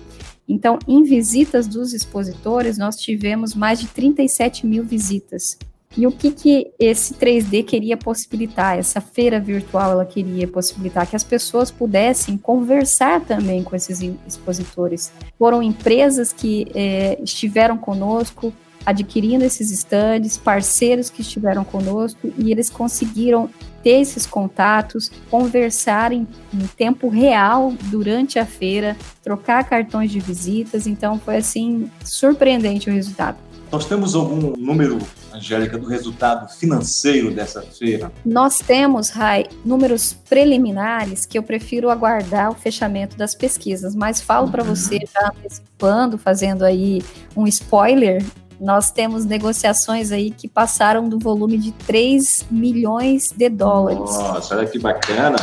Então, 0.47 0.79
em 0.87 1.03
visitas 1.03 1.67
dos 1.67 1.93
expositores, 1.93 2.77
nós 2.77 2.95
tivemos 2.95 3.53
mais 3.53 3.79
de 3.79 3.87
37 3.87 4.65
mil 4.65 4.83
visitas. 4.83 5.57
E 5.97 6.07
o 6.07 6.11
que, 6.11 6.31
que 6.31 6.71
esse 6.79 7.13
3D 7.13 7.65
queria 7.65 7.97
possibilitar, 7.97 8.77
essa 8.77 9.01
feira 9.01 9.39
virtual 9.39 9.91
ela 9.91 10.05
queria 10.05 10.47
possibilitar? 10.47 11.05
Que 11.05 11.15
as 11.15 11.23
pessoas 11.23 11.69
pudessem 11.69 12.37
conversar 12.37 13.21
também 13.21 13.61
com 13.63 13.75
esses 13.75 14.01
expositores. 14.25 15.11
Foram 15.37 15.61
empresas 15.61 16.31
que 16.31 16.67
é, 16.73 17.17
estiveram 17.21 17.77
conosco, 17.77 18.53
adquirindo 18.85 19.43
esses 19.43 19.69
estandes, 19.69 20.37
parceiros 20.37 21.09
que 21.09 21.21
estiveram 21.21 21.63
conosco, 21.63 22.31
e 22.37 22.51
eles 22.51 22.69
conseguiram 22.69 23.49
ter 23.83 23.99
esses 23.99 24.25
contatos, 24.25 25.11
conversar 25.29 26.11
em, 26.11 26.27
em 26.53 26.67
tempo 26.77 27.09
real 27.09 27.73
durante 27.85 28.39
a 28.39 28.45
feira, 28.45 28.95
trocar 29.23 29.63
cartões 29.63 30.11
de 30.11 30.19
visitas, 30.19 30.87
então 30.87 31.19
foi 31.19 31.37
assim 31.37 31.89
surpreendente 32.03 32.89
o 32.89 32.93
resultado. 32.93 33.37
Nós 33.71 33.85
temos 33.85 34.15
algum 34.15 34.53
número, 34.57 34.99
Angélica, 35.33 35.77
do 35.77 35.87
resultado 35.87 36.51
financeiro 36.51 37.31
dessa 37.31 37.61
feira? 37.61 38.11
Nós 38.25 38.59
temos, 38.59 39.09
Rai, 39.09 39.45
números 39.65 40.13
preliminares 40.27 41.25
que 41.25 41.37
eu 41.37 41.43
prefiro 41.43 41.89
aguardar 41.89 42.51
o 42.51 42.55
fechamento 42.55 43.17
das 43.17 43.33
pesquisas, 43.35 43.95
mas 43.95 44.21
falo 44.21 44.45
uhum. 44.45 44.51
para 44.51 44.63
você, 44.63 44.99
já 45.11 45.29
antecipando, 45.29 46.17
fazendo 46.17 46.63
aí 46.63 47.01
um 47.35 47.47
spoiler, 47.47 48.23
nós 48.59 48.91
temos 48.91 49.25
negociações 49.25 50.11
aí 50.11 50.29
que 50.29 50.47
passaram 50.47 51.09
do 51.09 51.17
volume 51.17 51.57
de 51.57 51.71
3 51.71 52.45
milhões 52.51 53.33
de 53.35 53.49
dólares. 53.49 53.99
Nossa, 53.99 54.55
olha 54.55 54.67
que 54.67 54.77
bacana. 54.77 55.37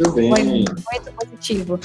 Muito 0.00 0.12
bem. 0.12 0.30
Foi 0.30 0.42
muito 0.42 1.12
positivo. 1.12 1.78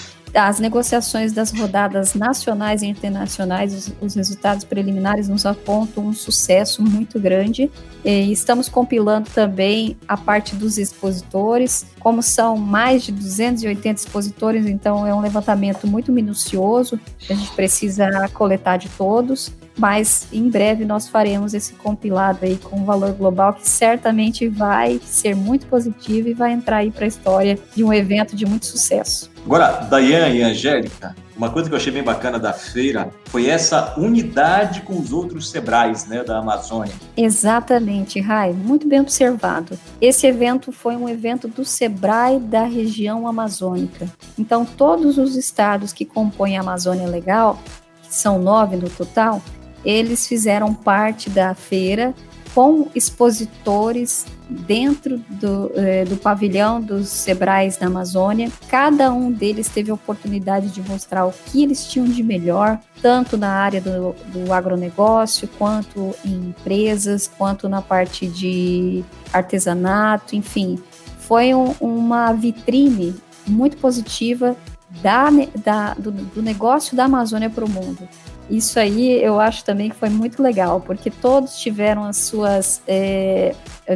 As 0.46 0.60
negociações 0.60 1.34
das 1.34 1.52
rodadas 1.52 2.14
nacionais 2.14 2.84
e 2.84 2.88
internacionais, 2.88 3.74
os, 3.74 3.94
os 4.00 4.16
resultados 4.16 4.64
preliminares 4.64 5.28
nos 5.28 5.46
apontam 5.46 6.06
um 6.06 6.14
sucesso 6.14 6.84
muito 6.84 7.20
grande. 7.20 7.72
E 8.06 8.32
estamos 8.32 8.70
compilando 8.70 9.30
também 9.32 9.98
a 10.08 10.16
parte 10.16 10.56
dos 10.56 10.78
expositores, 10.78 11.88
como 12.00 12.22
são 12.22 12.56
mais 12.58 13.04
de 13.04 13.12
280 13.12 14.00
expositores, 14.00 14.66
então 14.66 15.08
é 15.08 15.14
um 15.14 15.22
levantamento 15.22 15.88
muito 15.88 16.12
minucioso, 16.12 17.00
a 17.30 17.34
gente 17.34 17.52
precisa 17.54 18.08
coletar 18.34 18.78
de 18.78 18.90
todos 18.90 19.52
mas 19.78 20.28
em 20.34 20.50
breve 20.50 20.86
nós 20.86 21.08
faremos 21.08 21.54
esse 21.54 21.74
compilado 21.74 22.40
aí 22.42 22.58
com 22.58 22.84
valor 22.84 23.14
global 23.14 23.54
que 23.54 23.70
certamente 23.70 24.48
vai 24.48 25.00
ser 25.04 25.36
muito 25.36 25.68
positivo 25.68 26.28
e 26.30 26.34
vai 26.34 26.52
entrar 26.52 26.78
aí 26.78 26.90
para 26.90 27.06
a 27.06 27.08
história 27.08 27.60
de 27.76 27.84
um 27.84 27.94
evento 27.94 28.36
de 28.36 28.46
muito 28.46 28.66
sucesso. 28.66 29.37
Agora, 29.48 29.88
Dayane 29.90 30.40
e 30.40 30.44
Angélica, 30.44 31.16
uma 31.38 31.50
coisa 31.50 31.70
que 31.70 31.74
eu 31.74 31.78
achei 31.78 31.90
bem 31.90 32.04
bacana 32.04 32.38
da 32.38 32.52
feira 32.52 33.10
foi 33.28 33.48
essa 33.48 33.98
unidade 33.98 34.82
com 34.82 35.00
os 35.00 35.14
outros 35.14 35.50
Sebrais, 35.50 36.06
né, 36.06 36.22
da 36.22 36.40
Amazônia. 36.40 36.92
Exatamente, 37.16 38.20
Rai, 38.20 38.52
muito 38.52 38.90
bem 38.90 39.00
observado. 39.00 39.80
Esse 40.02 40.28
evento 40.28 40.74
foi 40.74 40.98
um 40.98 41.08
evento 41.08 41.48
do 41.48 41.64
Sebrae 41.64 42.42
da 42.42 42.66
região 42.66 43.26
amazônica. 43.26 44.10
Então, 44.38 44.66
todos 44.66 45.18
os 45.18 45.38
estados 45.38 45.94
que 45.94 46.04
compõem 46.04 46.58
a 46.58 46.60
Amazônia 46.60 47.08
Legal, 47.08 47.58
que 48.04 48.14
são 48.14 48.40
nove 48.40 48.76
no 48.76 48.90
total, 48.90 49.42
eles 49.86 50.28
fizeram 50.28 50.74
parte 50.74 51.30
da 51.30 51.56
feira 51.56 52.14
com 52.54 52.88
expositores 52.96 54.26
dentro 54.50 55.18
do, 55.30 55.72
eh, 55.76 56.06
do 56.06 56.16
pavilhão 56.18 56.82
dos 56.82 57.10
Sebrais 57.10 57.78
da 57.78 57.88
Amazônia. 57.88 58.52
Cada 58.70 59.12
um 59.12 59.32
deles 59.32 59.70
teve 59.70 59.92
a 59.92 59.94
oportunidade 59.94 60.70
de 60.70 60.82
mostrar 60.82 61.26
o 61.26 61.32
que 61.32 61.64
eles 61.64 61.86
tinham 61.86 62.08
de 62.08 62.24
melhor, 62.24 62.80
tanto 63.02 63.38
na 63.38 63.50
área 63.50 63.82
do, 63.82 64.16
do 64.28 64.54
agronegócio, 64.54 65.48
quanto 65.58 66.16
em 66.24 66.50
empresas, 66.50 67.30
quanto 67.38 67.68
na 67.68 67.82
parte 67.82 68.28
de 68.28 69.04
artesanato, 69.34 70.36
enfim. 70.36 70.82
Foi 71.20 71.54
um, 71.54 71.76
uma 71.82 72.32
vitrine 72.32 73.16
muito 73.46 73.78
positiva 73.78 74.56
da, 75.02 75.28
da, 75.64 75.94
do, 75.96 76.12
do 76.12 76.42
negócio 76.42 76.96
da 76.96 77.06
Amazônia 77.06 77.50
para 77.50 77.66
o 77.66 77.70
mundo. 77.70 78.08
Isso 78.50 78.80
aí 78.80 79.22
eu 79.22 79.40
acho 79.40 79.64
também 79.66 79.90
que 79.90 79.96
foi 79.96 80.10
muito 80.10 80.42
legal, 80.42 80.80
porque 80.80 81.12
todos 81.12 81.60
tiveram 81.60 82.06
as 82.06 82.18
suas, 82.18 82.82
é, 82.88 83.54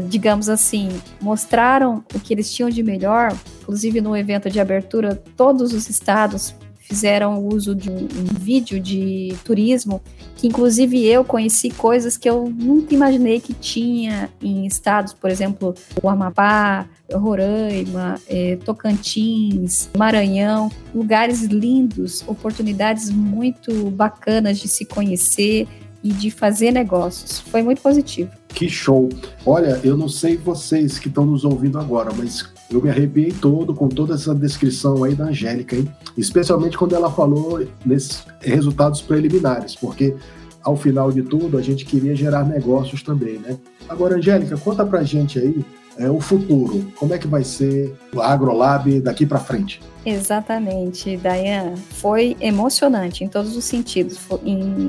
digamos 0.10 0.50
assim, 0.50 0.90
mostraram 1.22 2.04
o 2.14 2.20
que 2.20 2.34
eles 2.34 2.54
tinham 2.54 2.70
de 2.70 2.84
melhor. 2.84 3.34
Inclusive 3.62 4.02
no 4.02 4.16
evento 4.16 4.50
de 4.50 4.60
abertura, 4.60 5.16
todos 5.38 5.74
os 5.74 5.90
estados 5.90 6.54
fizeram 6.92 7.48
uso 7.48 7.74
de 7.74 7.90
um, 7.90 7.96
um 8.04 8.26
vídeo 8.38 8.78
de 8.78 9.34
turismo, 9.46 10.02
que 10.36 10.46
inclusive 10.46 11.08
eu 11.08 11.24
conheci 11.24 11.70
coisas 11.70 12.18
que 12.18 12.30
eu 12.30 12.54
nunca 12.54 12.94
imaginei 12.94 13.40
que 13.40 13.54
tinha 13.54 14.30
em 14.42 14.66
estados, 14.66 15.14
por 15.14 15.30
exemplo, 15.30 15.74
o 16.04 16.10
Amapá, 16.10 16.86
Roraima, 17.10 18.16
é, 18.28 18.58
Tocantins, 18.58 19.90
Maranhão, 19.98 20.70
lugares 20.94 21.44
lindos, 21.44 22.26
oportunidades 22.28 23.10
muito 23.10 23.90
bacanas 23.92 24.60
de 24.60 24.68
se 24.68 24.84
conhecer 24.84 25.70
e 26.04 26.10
de 26.10 26.30
fazer 26.30 26.72
negócios. 26.72 27.40
Foi 27.40 27.62
muito 27.62 27.82
positivo. 27.82 28.32
Que 28.50 28.68
show! 28.68 29.08
Olha, 29.46 29.80
eu 29.82 29.96
não 29.96 30.10
sei 30.10 30.36
vocês 30.36 31.00
que 31.00 31.08
estão 31.08 31.26
nos 31.26 31.46
ouvindo 31.46 31.80
agora, 31.80 32.12
mas 32.14 32.42
eu 32.72 32.82
me 32.82 32.90
arrepiei 32.90 33.32
todo 33.32 33.74
com 33.74 33.90
toda 33.90 34.16
essa 34.16 34.34
descrição 34.34 35.04
aí 35.04 35.14
da 35.14 35.26
Angélica, 35.26 35.76
hein? 35.76 35.92
Especialmente 36.18 36.78
quando 36.78 36.96
ela 36.96 37.12
falou 37.12 37.66
nesses 37.86 38.26
resultados 38.40 39.02
preliminares, 39.02 39.76
porque 39.76 40.16
ao 40.64 40.76
final 40.76 41.12
de 41.12 41.22
tudo 41.22 41.58
a 41.58 41.62
gente 41.62 41.86
queria 41.86 42.16
gerar 42.16 42.44
negócios 42.46 43.04
também, 43.04 43.40
né? 43.40 43.58
Agora, 43.90 44.16
Angélica, 44.16 44.58
conta 44.58 44.86
pra 44.86 45.04
gente 45.04 45.38
aí 45.38 45.66
é, 45.98 46.10
o 46.10 46.20
futuro. 46.20 46.92
Como 46.96 47.14
é 47.14 47.18
que 47.18 47.28
vai 47.28 47.44
ser 47.44 47.94
o 48.14 48.22
AgroLab 48.22 49.02
daqui 49.02 49.26
para 49.26 49.40
frente? 49.40 49.82
Exatamente, 50.06 51.18
Dayan. 51.18 51.76
Foi 51.76 52.38
emocionante 52.40 53.24
em 53.24 53.28
todos 53.28 53.56
os 53.56 53.66
sentidos. 53.66 54.18
Em... 54.44 54.88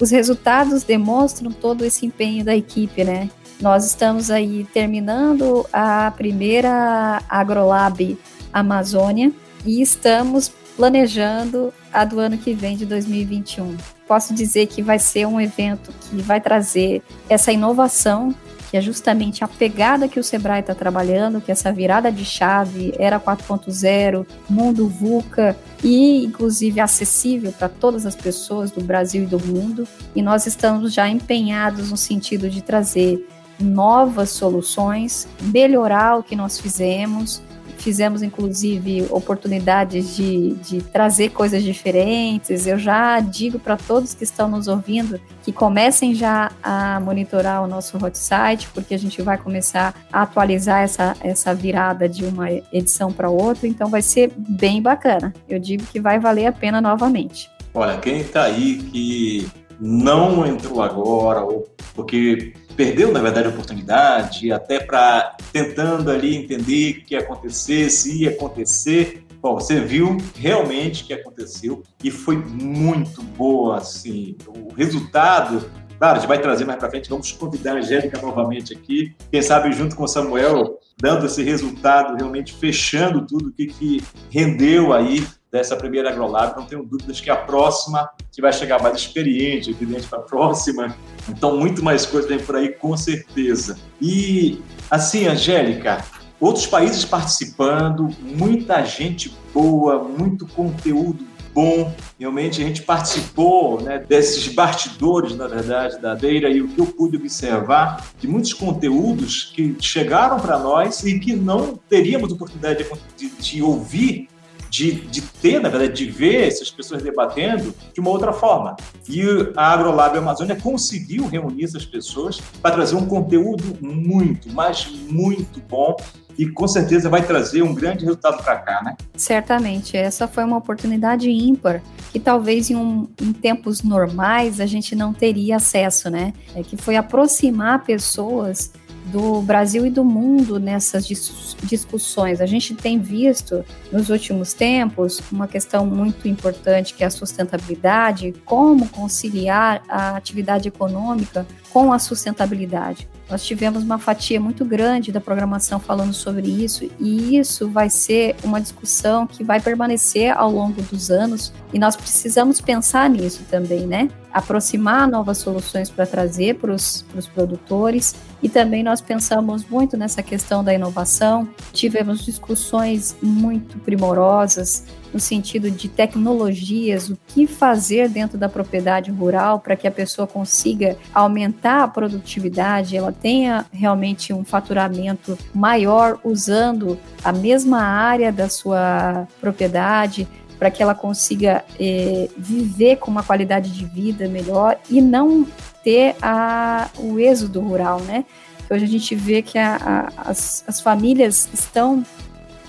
Os 0.00 0.10
resultados 0.10 0.82
demonstram 0.82 1.52
todo 1.52 1.84
esse 1.84 2.06
empenho 2.06 2.44
da 2.44 2.56
equipe, 2.56 3.04
né? 3.04 3.28
Nós 3.60 3.84
estamos 3.84 4.30
aí 4.30 4.66
terminando 4.72 5.66
a 5.70 6.10
primeira 6.16 7.22
AgroLab 7.28 8.18
Amazônia 8.50 9.30
e 9.66 9.82
estamos 9.82 10.50
planejando 10.76 11.72
a 11.92 12.06
do 12.06 12.18
ano 12.18 12.38
que 12.38 12.54
vem, 12.54 12.74
de 12.74 12.86
2021. 12.86 13.76
Posso 14.08 14.32
dizer 14.32 14.66
que 14.66 14.80
vai 14.82 14.98
ser 14.98 15.26
um 15.26 15.38
evento 15.38 15.92
que 16.08 16.22
vai 16.22 16.40
trazer 16.40 17.02
essa 17.28 17.52
inovação, 17.52 18.34
que 18.70 18.78
é 18.78 18.80
justamente 18.80 19.44
a 19.44 19.48
pegada 19.48 20.08
que 20.08 20.18
o 20.18 20.24
Sebrae 20.24 20.60
está 20.60 20.74
trabalhando, 20.74 21.38
que 21.38 21.50
é 21.50 21.52
essa 21.52 21.70
virada 21.70 22.10
de 22.10 22.24
chave, 22.24 22.94
era 22.98 23.20
4.0, 23.20 24.26
mundo 24.48 24.88
VUCA 24.88 25.54
e 25.84 26.24
inclusive 26.24 26.80
acessível 26.80 27.52
para 27.52 27.68
todas 27.68 28.06
as 28.06 28.16
pessoas 28.16 28.70
do 28.70 28.80
Brasil 28.80 29.24
e 29.24 29.26
do 29.26 29.38
mundo. 29.38 29.86
E 30.16 30.22
nós 30.22 30.46
estamos 30.46 30.94
já 30.94 31.06
empenhados 31.10 31.90
no 31.90 31.96
sentido 31.98 32.48
de 32.48 32.62
trazer 32.62 33.22
novas 33.60 34.30
soluções, 34.30 35.28
melhorar 35.42 36.18
o 36.18 36.22
que 36.22 36.34
nós 36.34 36.58
fizemos. 36.58 37.42
Fizemos, 37.78 38.22
inclusive, 38.22 39.06
oportunidades 39.10 40.14
de, 40.14 40.50
de 40.56 40.82
trazer 40.82 41.30
coisas 41.30 41.62
diferentes. 41.62 42.66
Eu 42.66 42.78
já 42.78 43.18
digo 43.20 43.58
para 43.58 43.78
todos 43.78 44.12
que 44.12 44.22
estão 44.22 44.50
nos 44.50 44.68
ouvindo 44.68 45.18
que 45.42 45.50
comecem 45.50 46.14
já 46.14 46.52
a 46.62 47.00
monitorar 47.00 47.64
o 47.64 47.66
nosso 47.66 47.96
hot 47.96 48.18
site, 48.18 48.68
porque 48.74 48.92
a 48.92 48.98
gente 48.98 49.22
vai 49.22 49.38
começar 49.38 49.94
a 50.12 50.22
atualizar 50.22 50.82
essa, 50.82 51.16
essa 51.22 51.54
virada 51.54 52.06
de 52.06 52.26
uma 52.26 52.50
edição 52.50 53.10
para 53.10 53.30
outra. 53.30 53.66
Então, 53.66 53.88
vai 53.88 54.02
ser 54.02 54.30
bem 54.36 54.82
bacana. 54.82 55.32
Eu 55.48 55.58
digo 55.58 55.82
que 55.84 55.98
vai 55.98 56.18
valer 56.18 56.46
a 56.46 56.52
pena 56.52 56.82
novamente. 56.82 57.50
Olha, 57.72 57.96
quem 57.96 58.20
está 58.20 58.42
aí 58.42 58.76
que 58.76 59.48
não 59.80 60.46
entrou 60.46 60.82
agora, 60.82 61.42
ou 61.42 61.66
porque 61.94 62.52
perdeu, 62.76 63.12
na 63.12 63.20
verdade, 63.20 63.48
a 63.48 63.50
oportunidade, 63.50 64.52
até 64.52 64.80
para 64.80 65.36
tentando 65.52 66.10
ali 66.10 66.36
entender 66.36 66.90
o 66.90 67.04
que 67.04 67.14
ia 67.14 67.20
acontecer, 67.20 67.90
se 67.90 68.22
ia 68.22 68.30
acontecer. 68.30 69.24
Bom, 69.40 69.54
você 69.54 69.80
viu 69.80 70.18
realmente 70.36 71.02
o 71.02 71.06
que 71.06 71.14
aconteceu 71.14 71.82
e 72.04 72.10
foi 72.10 72.36
muito 72.36 73.22
boa, 73.22 73.78
assim, 73.78 74.36
o 74.46 74.72
resultado. 74.74 75.70
Claro, 75.98 76.16
a 76.16 76.20
gente 76.20 76.28
vai 76.28 76.40
trazer 76.40 76.64
mais 76.64 76.78
para 76.78 76.90
frente, 76.90 77.10
vamos 77.10 77.32
convidar 77.32 77.72
a 77.72 77.78
Angélica 77.78 78.20
novamente 78.20 78.72
aqui, 78.72 79.14
quem 79.30 79.42
sabe 79.42 79.72
junto 79.72 79.96
com 79.96 80.04
o 80.04 80.08
Samuel, 80.08 80.78
dando 80.98 81.26
esse 81.26 81.42
resultado, 81.42 82.16
realmente 82.16 82.54
fechando 82.54 83.26
tudo 83.26 83.48
o 83.48 83.52
que, 83.52 83.66
que 83.66 84.02
rendeu 84.30 84.92
aí 84.92 85.26
dessa 85.50 85.76
primeira 85.76 86.10
AgroLab. 86.10 86.56
Não 86.56 86.66
tenho 86.66 86.82
dúvidas 86.82 87.20
que 87.20 87.30
a 87.30 87.36
próxima 87.36 88.10
que 88.30 88.40
vai 88.40 88.52
chegar 88.52 88.82
mais 88.82 88.96
experiente, 88.96 89.70
evidente, 89.70 90.06
para 90.06 90.18
a 90.18 90.22
próxima. 90.22 90.94
Então, 91.28 91.56
muito 91.56 91.82
mais 91.82 92.06
coisa 92.06 92.28
vem 92.28 92.38
por 92.38 92.56
aí, 92.56 92.68
com 92.70 92.96
certeza. 92.96 93.78
E, 94.00 94.60
assim, 94.90 95.26
Angélica, 95.26 96.04
outros 96.40 96.66
países 96.66 97.04
participando, 97.04 98.08
muita 98.20 98.84
gente 98.84 99.34
boa, 99.52 100.02
muito 100.02 100.46
conteúdo 100.46 101.30
bom. 101.52 101.92
Realmente 102.18 102.62
a 102.62 102.66
gente 102.66 102.82
participou 102.82 103.80
né, 103.80 103.98
desses 103.98 104.48
bastidores, 104.48 105.36
na 105.36 105.46
verdade, 105.46 106.00
da 106.00 106.14
Beira 106.14 106.48
e 106.48 106.62
o 106.62 106.68
que 106.68 106.80
eu 106.80 106.86
pude 106.86 107.16
observar 107.16 108.06
de 108.18 108.28
muitos 108.28 108.52
conteúdos 108.52 109.50
que 109.54 109.76
chegaram 109.80 110.38
para 110.38 110.58
nós 110.58 111.04
e 111.04 111.18
que 111.18 111.34
não 111.34 111.76
teríamos 111.88 112.32
oportunidade 112.32 112.84
de, 112.84 113.28
de, 113.28 113.36
de 113.36 113.62
ouvir 113.62 114.28
de, 114.70 114.92
de 114.92 115.20
ter, 115.20 115.60
na 115.60 115.68
verdade, 115.68 115.92
de 115.92 116.10
ver 116.10 116.46
essas 116.46 116.70
pessoas 116.70 117.02
debatendo 117.02 117.74
de 117.92 118.00
uma 118.00 118.10
outra 118.10 118.32
forma. 118.32 118.76
E 119.08 119.22
a 119.56 119.72
AgroLab 119.72 120.16
Amazônia 120.16 120.56
conseguiu 120.56 121.26
reunir 121.26 121.64
essas 121.64 121.84
pessoas 121.84 122.40
para 122.62 122.76
trazer 122.76 122.94
um 122.94 123.06
conteúdo 123.06 123.76
muito, 123.80 124.48
mas 124.52 124.86
muito 125.08 125.60
bom 125.68 125.96
e 126.38 126.46
com 126.48 126.66
certeza 126.66 127.08
vai 127.10 127.22
trazer 127.22 127.60
um 127.60 127.74
grande 127.74 128.04
resultado 128.04 128.42
para 128.42 128.56
cá, 128.56 128.82
né? 128.82 128.96
Certamente, 129.14 129.96
essa 129.96 130.26
foi 130.26 130.42
uma 130.42 130.56
oportunidade 130.56 131.28
ímpar 131.28 131.82
que 132.12 132.18
talvez 132.18 132.70
em, 132.70 132.76
um, 132.76 133.06
em, 133.20 133.32
tempos 133.32 133.82
normais 133.82 134.58
a 134.58 134.64
gente 134.64 134.96
não 134.96 135.12
teria 135.12 135.56
acesso, 135.56 136.08
né? 136.08 136.32
É 136.54 136.62
que 136.62 136.76
foi 136.76 136.96
aproximar 136.96 137.84
pessoas 137.84 138.72
do 139.10 139.42
Brasil 139.42 139.86
e 139.86 139.90
do 139.90 140.04
mundo 140.04 140.58
nessas 140.58 141.06
discussões. 141.06 142.40
A 142.40 142.46
gente 142.46 142.74
tem 142.74 142.98
visto 142.98 143.64
nos 143.92 144.08
últimos 144.08 144.52
tempos 144.52 145.20
uma 145.30 145.48
questão 145.48 145.84
muito 145.84 146.28
importante 146.28 146.94
que 146.94 147.02
é 147.02 147.06
a 147.06 147.10
sustentabilidade, 147.10 148.34
como 148.44 148.88
conciliar 148.88 149.82
a 149.88 150.16
atividade 150.16 150.68
econômica 150.68 151.46
com 151.72 151.92
a 151.92 151.98
sustentabilidade. 151.98 153.08
Nós 153.28 153.44
tivemos 153.44 153.84
uma 153.84 153.98
fatia 153.98 154.40
muito 154.40 154.64
grande 154.64 155.12
da 155.12 155.20
programação 155.20 155.78
falando 155.78 156.12
sobre 156.12 156.48
isso, 156.48 156.90
e 156.98 157.38
isso 157.38 157.68
vai 157.68 157.88
ser 157.88 158.34
uma 158.42 158.60
discussão 158.60 159.24
que 159.26 159.44
vai 159.44 159.60
permanecer 159.60 160.36
ao 160.36 160.50
longo 160.50 160.82
dos 160.82 161.10
anos, 161.10 161.52
e 161.72 161.78
nós 161.78 161.94
precisamos 161.94 162.60
pensar 162.60 163.08
nisso 163.08 163.42
também, 163.48 163.86
né? 163.86 164.08
Aproximar 164.32 165.08
novas 165.08 165.38
soluções 165.38 165.90
para 165.90 166.06
trazer 166.06 166.56
para 166.56 166.72
os 166.72 167.04
produtores, 167.34 168.14
e 168.42 168.48
também 168.48 168.82
nós 168.82 169.00
pensamos 169.00 169.64
muito 169.68 169.96
nessa 169.96 170.22
questão 170.22 170.64
da 170.64 170.72
inovação. 170.72 171.48
Tivemos 171.72 172.24
discussões 172.24 173.16
muito 173.20 173.78
primorosas 173.78 174.86
no 175.12 175.18
sentido 175.18 175.70
de 175.70 175.88
tecnologias, 175.88 177.10
o 177.10 177.18
que 177.26 177.46
fazer 177.46 178.08
dentro 178.08 178.38
da 178.38 178.48
propriedade 178.48 179.10
rural 179.10 179.58
para 179.60 179.76
que 179.76 179.88
a 179.88 179.90
pessoa 179.90 180.26
consiga 180.26 180.96
aumentar 181.12 181.82
a 181.82 181.88
produtividade, 181.88 182.96
ela 182.96 183.12
tenha 183.12 183.66
realmente 183.72 184.32
um 184.32 184.44
faturamento 184.44 185.36
maior 185.52 186.18
usando 186.22 186.98
a 187.24 187.32
mesma 187.32 187.80
área 187.82 188.30
da 188.30 188.48
sua 188.48 189.26
propriedade, 189.40 190.28
para 190.60 190.70
que 190.70 190.82
ela 190.82 190.94
consiga 190.94 191.64
eh, 191.80 192.28
viver 192.36 192.96
com 192.96 193.10
uma 193.10 193.22
qualidade 193.22 193.72
de 193.72 193.86
vida 193.86 194.28
melhor 194.28 194.78
e 194.90 195.00
não 195.00 195.46
ter 195.82 196.14
a, 196.20 196.90
o 196.98 197.18
êxodo 197.18 197.60
rural, 197.60 198.02
né? 198.02 198.26
Hoje 198.70 198.84
a 198.84 198.88
gente 198.88 199.14
vê 199.14 199.40
que 199.40 199.58
a, 199.58 199.76
a, 200.16 200.30
as, 200.30 200.62
as 200.66 200.78
famílias 200.78 201.48
estão 201.54 202.04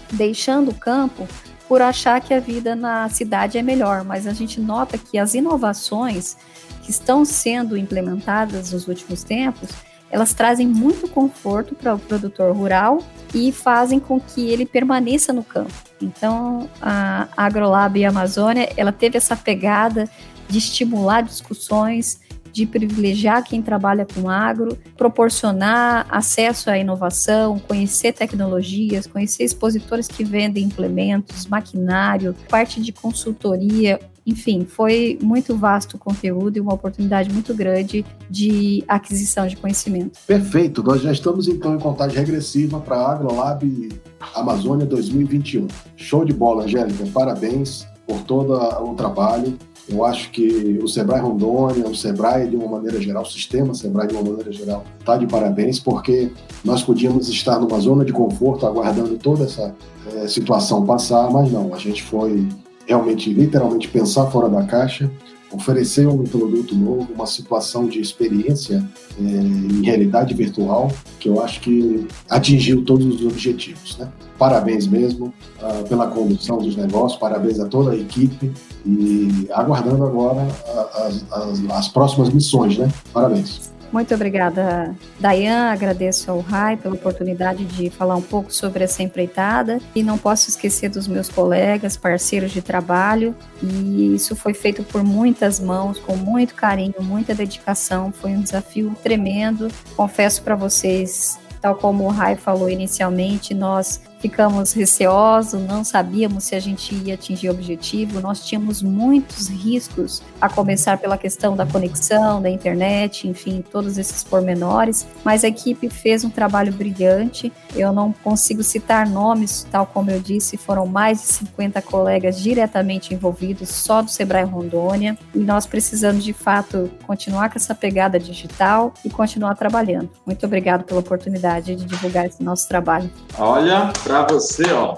deixando 0.09 0.71
o 0.71 0.73
campo 0.73 1.27
por 1.67 1.81
achar 1.81 2.21
que 2.21 2.33
a 2.33 2.39
vida 2.39 2.77
na 2.77 3.09
cidade 3.09 3.57
é 3.57 3.61
melhor, 3.61 4.05
mas 4.05 4.25
a 4.25 4.31
gente 4.31 4.61
nota 4.61 4.97
que 4.97 5.17
as 5.17 5.33
inovações 5.33 6.37
que 6.83 6.91
estão 6.91 7.25
sendo 7.25 7.75
implementadas 7.75 8.71
nos 8.71 8.87
últimos 8.87 9.21
tempos, 9.21 9.69
elas 10.11 10.33
trazem 10.33 10.67
muito 10.67 11.07
conforto 11.07 11.73
para 11.73 11.95
o 11.95 11.99
produtor 11.99 12.55
rural 12.55 12.99
e 13.33 13.51
fazem 13.51 13.99
com 13.99 14.19
que 14.19 14.49
ele 14.49 14.65
permaneça 14.65 15.31
no 15.31 15.43
campo. 15.43 15.73
Então, 16.01 16.69
a 16.81 17.29
AgroLab 17.37 18.03
Amazônia, 18.03 18.69
ela 18.75 18.91
teve 18.91 19.17
essa 19.17 19.35
pegada 19.35 20.09
de 20.49 20.57
estimular 20.57 21.21
discussões 21.21 22.19
de 22.51 22.65
privilegiar 22.65 23.43
quem 23.43 23.61
trabalha 23.61 24.05
com 24.05 24.29
agro, 24.29 24.77
proporcionar 24.97 26.05
acesso 26.09 26.69
à 26.69 26.77
inovação, 26.77 27.57
conhecer 27.59 28.11
tecnologias, 28.11 29.07
conhecer 29.07 29.43
expositores 29.43 30.07
que 30.07 30.23
vendem 30.23 30.65
implementos, 30.65 31.45
maquinário, 31.45 32.35
parte 32.49 32.81
de 32.81 32.91
consultoria, 32.91 33.99
enfim, 34.31 34.65
foi 34.65 35.19
muito 35.21 35.55
vasto 35.55 35.95
o 35.95 35.99
conteúdo 35.99 36.57
e 36.57 36.59
uma 36.59 36.73
oportunidade 36.73 37.31
muito 37.31 37.53
grande 37.53 38.05
de 38.29 38.83
aquisição 38.87 39.45
de 39.45 39.57
conhecimento. 39.57 40.17
Perfeito, 40.25 40.81
nós 40.81 41.01
já 41.01 41.11
estamos 41.11 41.47
então 41.47 41.75
em 41.75 41.79
contagem 41.79 42.17
regressiva 42.17 42.79
para 42.79 42.95
a 42.95 43.11
AgroLab 43.11 43.89
Amazônia 44.33 44.85
2021. 44.85 45.67
Show 45.97 46.23
de 46.23 46.33
bola, 46.33 46.63
Angélica, 46.63 47.05
parabéns 47.13 47.85
por 48.07 48.21
todo 48.21 48.53
o 48.53 48.95
trabalho. 48.95 49.57
Eu 49.89 50.05
acho 50.05 50.31
que 50.31 50.79
o 50.81 50.87
Sebrae 50.87 51.19
Rondônia, 51.19 51.85
o 51.85 51.95
Sebrae 51.95 52.47
de 52.47 52.55
uma 52.55 52.67
maneira 52.67 53.01
geral, 53.01 53.23
o 53.23 53.25
sistema 53.25 53.73
Sebrae 53.73 54.07
de 54.07 54.13
uma 54.13 54.23
maneira 54.23 54.51
geral, 54.51 54.85
está 54.99 55.17
de 55.17 55.27
parabéns, 55.27 55.79
porque 55.79 56.31
nós 56.63 56.81
podíamos 56.81 57.27
estar 57.27 57.59
numa 57.59 57.79
zona 57.79 58.05
de 58.05 58.13
conforto 58.13 58.65
aguardando 58.65 59.17
toda 59.17 59.43
essa 59.43 59.75
é, 60.15 60.27
situação 60.27 60.85
passar, 60.85 61.29
mas 61.31 61.51
não, 61.51 61.73
a 61.73 61.77
gente 61.77 62.01
foi 62.03 62.47
realmente, 62.91 63.33
literalmente, 63.33 63.87
pensar 63.87 64.29
fora 64.29 64.49
da 64.49 64.63
caixa, 64.63 65.09
oferecer 65.49 66.07
um 66.07 66.25
produto 66.25 66.75
novo, 66.75 67.07
uma 67.13 67.25
situação 67.25 67.87
de 67.87 68.01
experiência 68.01 68.85
é, 69.17 69.23
em 69.23 69.81
realidade 69.81 70.33
virtual, 70.33 70.91
que 71.17 71.29
eu 71.29 71.41
acho 71.41 71.61
que 71.61 72.05
atingiu 72.29 72.83
todos 72.83 73.05
os 73.05 73.25
objetivos. 73.25 73.97
Né? 73.97 74.09
Parabéns 74.37 74.87
mesmo 74.87 75.33
uh, 75.61 75.87
pela 75.87 76.07
condução 76.07 76.57
dos 76.57 76.75
negócios, 76.75 77.19
parabéns 77.19 77.59
a 77.59 77.67
toda 77.67 77.91
a 77.91 77.95
equipe 77.95 78.51
e 78.85 79.47
aguardando 79.51 80.03
agora 80.03 80.47
as, 80.95 81.25
as, 81.31 81.69
as 81.69 81.87
próximas 81.87 82.29
missões, 82.29 82.77
né? 82.77 82.89
Parabéns. 83.13 83.71
Muito 83.91 84.15
obrigada, 84.15 84.95
Dayan. 85.19 85.69
Agradeço 85.71 86.31
ao 86.31 86.39
Rai 86.39 86.77
pela 86.77 86.95
oportunidade 86.95 87.65
de 87.65 87.89
falar 87.89 88.15
um 88.15 88.21
pouco 88.21 88.53
sobre 88.53 88.85
essa 88.85 89.03
empreitada. 89.03 89.79
E 89.93 90.01
não 90.01 90.17
posso 90.17 90.49
esquecer 90.49 90.89
dos 90.89 91.07
meus 91.07 91.27
colegas, 91.27 91.97
parceiros 91.97 92.51
de 92.51 92.61
trabalho. 92.61 93.35
E 93.61 94.15
isso 94.15 94.33
foi 94.35 94.53
feito 94.53 94.81
por 94.83 95.03
muitas 95.03 95.59
mãos, 95.59 95.99
com 95.99 96.15
muito 96.15 96.55
carinho, 96.55 96.95
muita 97.01 97.35
dedicação. 97.35 98.13
Foi 98.13 98.31
um 98.31 98.41
desafio 98.41 98.95
tremendo. 99.03 99.67
Confesso 99.97 100.41
para 100.41 100.55
vocês, 100.55 101.37
tal 101.59 101.75
como 101.75 102.05
o 102.05 102.09
Rai 102.09 102.37
falou 102.37 102.69
inicialmente, 102.69 103.53
nós 103.53 104.01
ficamos 104.21 104.71
receosos, 104.73 105.61
não 105.61 105.83
sabíamos 105.83 106.43
se 106.43 106.55
a 106.55 106.59
gente 106.59 106.93
ia 106.93 107.15
atingir 107.15 107.49
o 107.49 107.51
objetivo, 107.51 108.21
nós 108.21 108.45
tínhamos 108.45 108.81
muitos 108.81 109.49
riscos, 109.49 110.21
a 110.39 110.47
começar 110.47 110.97
pela 110.97 111.17
questão 111.17 111.55
da 111.55 111.65
conexão, 111.65 112.41
da 112.41 112.49
internet, 112.49 113.27
enfim, 113.27 113.63
todos 113.71 113.97
esses 113.97 114.23
pormenores, 114.23 115.07
mas 115.23 115.43
a 115.43 115.47
equipe 115.47 115.89
fez 115.89 116.23
um 116.23 116.29
trabalho 116.29 116.71
brilhante. 116.71 117.51
Eu 117.75 117.91
não 117.91 118.13
consigo 118.13 118.63
citar 118.63 119.07
nomes, 119.07 119.65
tal 119.71 119.85
como 119.85 120.11
eu 120.11 120.19
disse, 120.19 120.57
foram 120.57 120.85
mais 120.85 121.21
de 121.21 121.27
50 121.27 121.81
colegas 121.81 122.39
diretamente 122.39 123.13
envolvidos 123.13 123.69
só 123.69 124.01
do 124.01 124.11
Sebrae 124.11 124.43
Rondônia, 124.43 125.17
e 125.33 125.39
nós 125.39 125.65
precisamos 125.65 126.23
de 126.23 126.33
fato 126.33 126.91
continuar 127.07 127.49
com 127.49 127.57
essa 127.57 127.73
pegada 127.73 128.19
digital 128.19 128.93
e 129.03 129.09
continuar 129.09 129.55
trabalhando. 129.55 130.09
Muito 130.25 130.45
obrigado 130.45 130.83
pela 130.83 130.99
oportunidade 130.99 131.75
de 131.75 131.85
divulgar 131.85 132.27
esse 132.27 132.43
nosso 132.43 132.67
trabalho. 132.67 133.09
Olha, 133.37 133.91
para 134.11 134.27
você, 134.27 134.69
ó, 134.73 134.93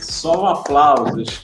só 0.00 0.42
um 0.42 0.46
aplausos. 0.46 1.40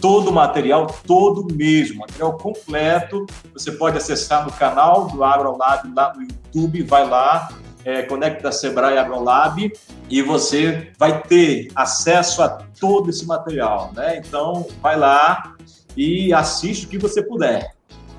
todo 0.00 0.30
o 0.30 0.32
material, 0.32 0.86
todo 1.06 1.54
mesmo, 1.54 2.00
material 2.00 2.36
completo. 2.38 3.24
Você 3.52 3.70
pode 3.72 3.96
acessar 3.96 4.44
no 4.44 4.50
canal 4.50 5.06
do 5.08 5.22
AgroLab 5.22 5.92
lá 5.94 6.12
no 6.14 6.22
YouTube, 6.22 6.82
vai 6.82 7.08
lá, 7.08 7.50
é, 7.84 8.02
conecta 8.02 8.50
Sebrae 8.50 8.98
AgroLab 8.98 9.72
e 10.08 10.22
você 10.22 10.90
vai 10.98 11.22
ter 11.22 11.68
acesso 11.74 12.42
a 12.42 12.48
todo 12.80 13.10
esse 13.10 13.24
material, 13.26 13.92
né? 13.94 14.16
Então, 14.16 14.66
vai 14.82 14.98
lá 14.98 15.54
e 15.96 16.32
assiste 16.32 16.86
o 16.86 16.88
que 16.88 16.98
você 16.98 17.22
puder, 17.22 17.74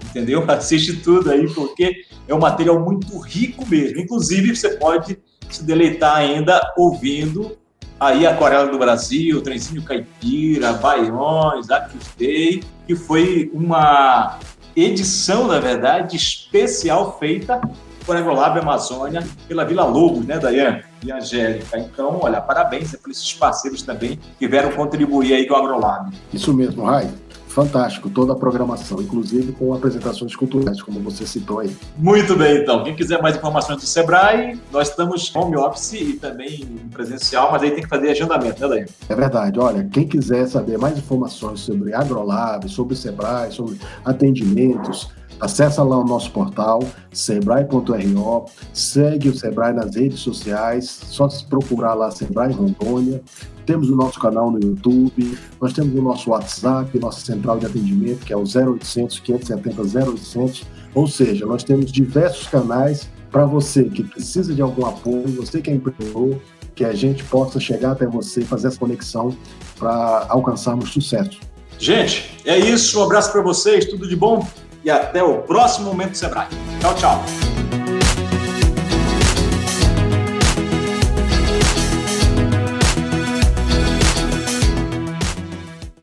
entendeu? 0.06 0.46
Assiste 0.48 0.98
tudo 0.98 1.32
aí, 1.32 1.52
porque 1.54 2.06
é 2.28 2.34
um 2.34 2.40
material 2.40 2.80
muito 2.80 3.18
rico 3.18 3.68
mesmo. 3.68 4.00
Inclusive, 4.00 4.56
você 4.56 4.78
pode 4.78 5.18
se 5.56 5.64
deleitar 5.64 6.18
ainda 6.18 6.62
ouvindo 6.78 7.58
aí 8.00 8.26
Aquarela 8.26 8.72
do 8.72 8.80
Brasil, 8.80 9.42
Trenzinho 9.42 9.84
Caipira, 9.84 10.74
Baiões, 10.74 11.70
Acustei, 11.70 12.64
que 12.88 12.96
foi 12.96 13.52
uma 13.54 14.40
edição, 14.76 15.48
na 15.48 15.60
verdade, 15.60 16.16
especial 16.16 17.18
feita 17.20 17.62
por 18.06 18.16
Agrolab 18.16 18.60
Amazônia, 18.60 19.24
pela 19.48 19.64
Vila 19.64 19.86
Lobos, 19.86 20.26
né, 20.26 20.40
Dayan 20.40 20.82
e 21.06 21.12
Angélica. 21.12 21.78
Então, 21.78 22.20
olha, 22.22 22.42
parabéns 22.42 22.96
por 22.96 23.12
esses 23.12 23.34
parceiros 23.34 23.84
também 23.84 24.20
que 24.40 24.48
vieram 24.48 24.72
contribuir 24.72 25.34
aí 25.34 25.46
com 25.46 25.54
o 25.54 25.58
Agrolab. 25.58 26.12
Isso 26.34 26.52
mesmo, 26.54 26.84
Rai 26.84 27.08
fantástico 27.52 28.10
toda 28.10 28.34
a 28.34 28.36
programação, 28.36 29.02
inclusive 29.02 29.52
com 29.52 29.74
apresentações 29.74 30.36
culturais, 30.36 30.82
como 30.82 31.00
você 31.00 31.26
citou 31.26 31.60
aí. 31.60 31.76
Muito 31.98 32.36
bem, 32.36 32.62
então. 32.62 32.84
Quem 32.84 32.96
quiser 32.96 33.22
mais 33.22 33.36
informações 33.36 33.78
do 33.78 33.86
Sebrae, 33.86 34.60
nós 34.72 34.90
estamos 34.90 35.34
home 35.36 35.58
office 35.58 35.94
e 35.94 36.14
também 36.14 36.66
presencial, 36.92 37.52
mas 37.52 37.62
aí 37.64 37.72
tem 37.72 37.84
que 37.84 37.90
fazer 37.90 38.10
agendamento, 38.10 38.62
né, 38.62 38.68
Daí? 38.68 38.86
É 39.10 39.16
verdade. 39.16 39.60
Olha, 39.60 39.84
quem 39.92 40.08
quiser 40.08 40.48
saber 40.48 40.78
mais 40.78 40.98
informações 40.98 41.60
sobre 41.60 41.94
AgroLab, 41.94 42.70
sobre 42.70 42.96
Sebrae, 42.96 43.52
sobre 43.52 43.80
atendimentos, 44.06 45.10
Acesse 45.42 45.80
lá 45.80 45.98
o 45.98 46.06
nosso 46.06 46.30
portal, 46.30 46.84
sebrae.ro, 47.12 48.46
segue 48.72 49.28
o 49.28 49.36
Sebrae 49.36 49.74
nas 49.74 49.96
redes 49.96 50.20
sociais, 50.20 51.02
só 51.08 51.28
se 51.28 51.44
procurar 51.46 51.96
lá 51.96 52.12
Sebrae 52.12 52.54
Rondônia. 52.54 53.24
Temos 53.66 53.90
o 53.90 53.96
nosso 53.96 54.20
canal 54.20 54.52
no 54.52 54.60
YouTube, 54.60 55.36
nós 55.60 55.74
temos 55.74 55.98
o 55.98 56.02
nosso 56.02 56.30
WhatsApp, 56.30 56.98
nossa 57.00 57.26
central 57.26 57.58
de 57.58 57.66
atendimento, 57.66 58.24
que 58.24 58.32
é 58.32 58.38
o 58.38 58.44
0800 58.44 59.20
570 59.20 59.82
0800. 60.12 60.64
Ou 60.94 61.08
seja, 61.08 61.44
nós 61.48 61.64
temos 61.64 61.92
diversos 61.92 62.48
canais 62.48 63.10
para 63.32 63.44
você 63.44 63.86
que 63.86 64.04
precisa 64.04 64.54
de 64.54 64.62
algum 64.62 64.86
apoio, 64.86 65.28
você 65.30 65.60
que 65.60 65.72
é 65.72 65.74
empreendedor, 65.74 66.40
que 66.76 66.86
a 66.86 66.94
gente 66.94 67.24
possa 67.24 67.60
chegar 67.60 67.94
até 67.94 68.06
você, 68.06 68.42
fazer 68.42 68.68
essa 68.68 68.78
conexão 68.78 69.36
para 69.80 70.28
alcançarmos 70.30 70.92
sucesso. 70.92 71.40
Gente, 71.80 72.38
é 72.46 72.60
isso. 72.60 73.00
Um 73.00 73.06
abraço 73.06 73.32
para 73.32 73.42
vocês, 73.42 73.86
tudo 73.86 74.08
de 74.08 74.16
bom 74.16 74.46
e 74.84 74.90
até 74.90 75.24
o 75.24 75.40
próximo 75.40 75.88
Momento 75.88 76.18
Sebrae. 76.18 76.48
Tchau, 76.80 76.96
tchau. 76.96 77.71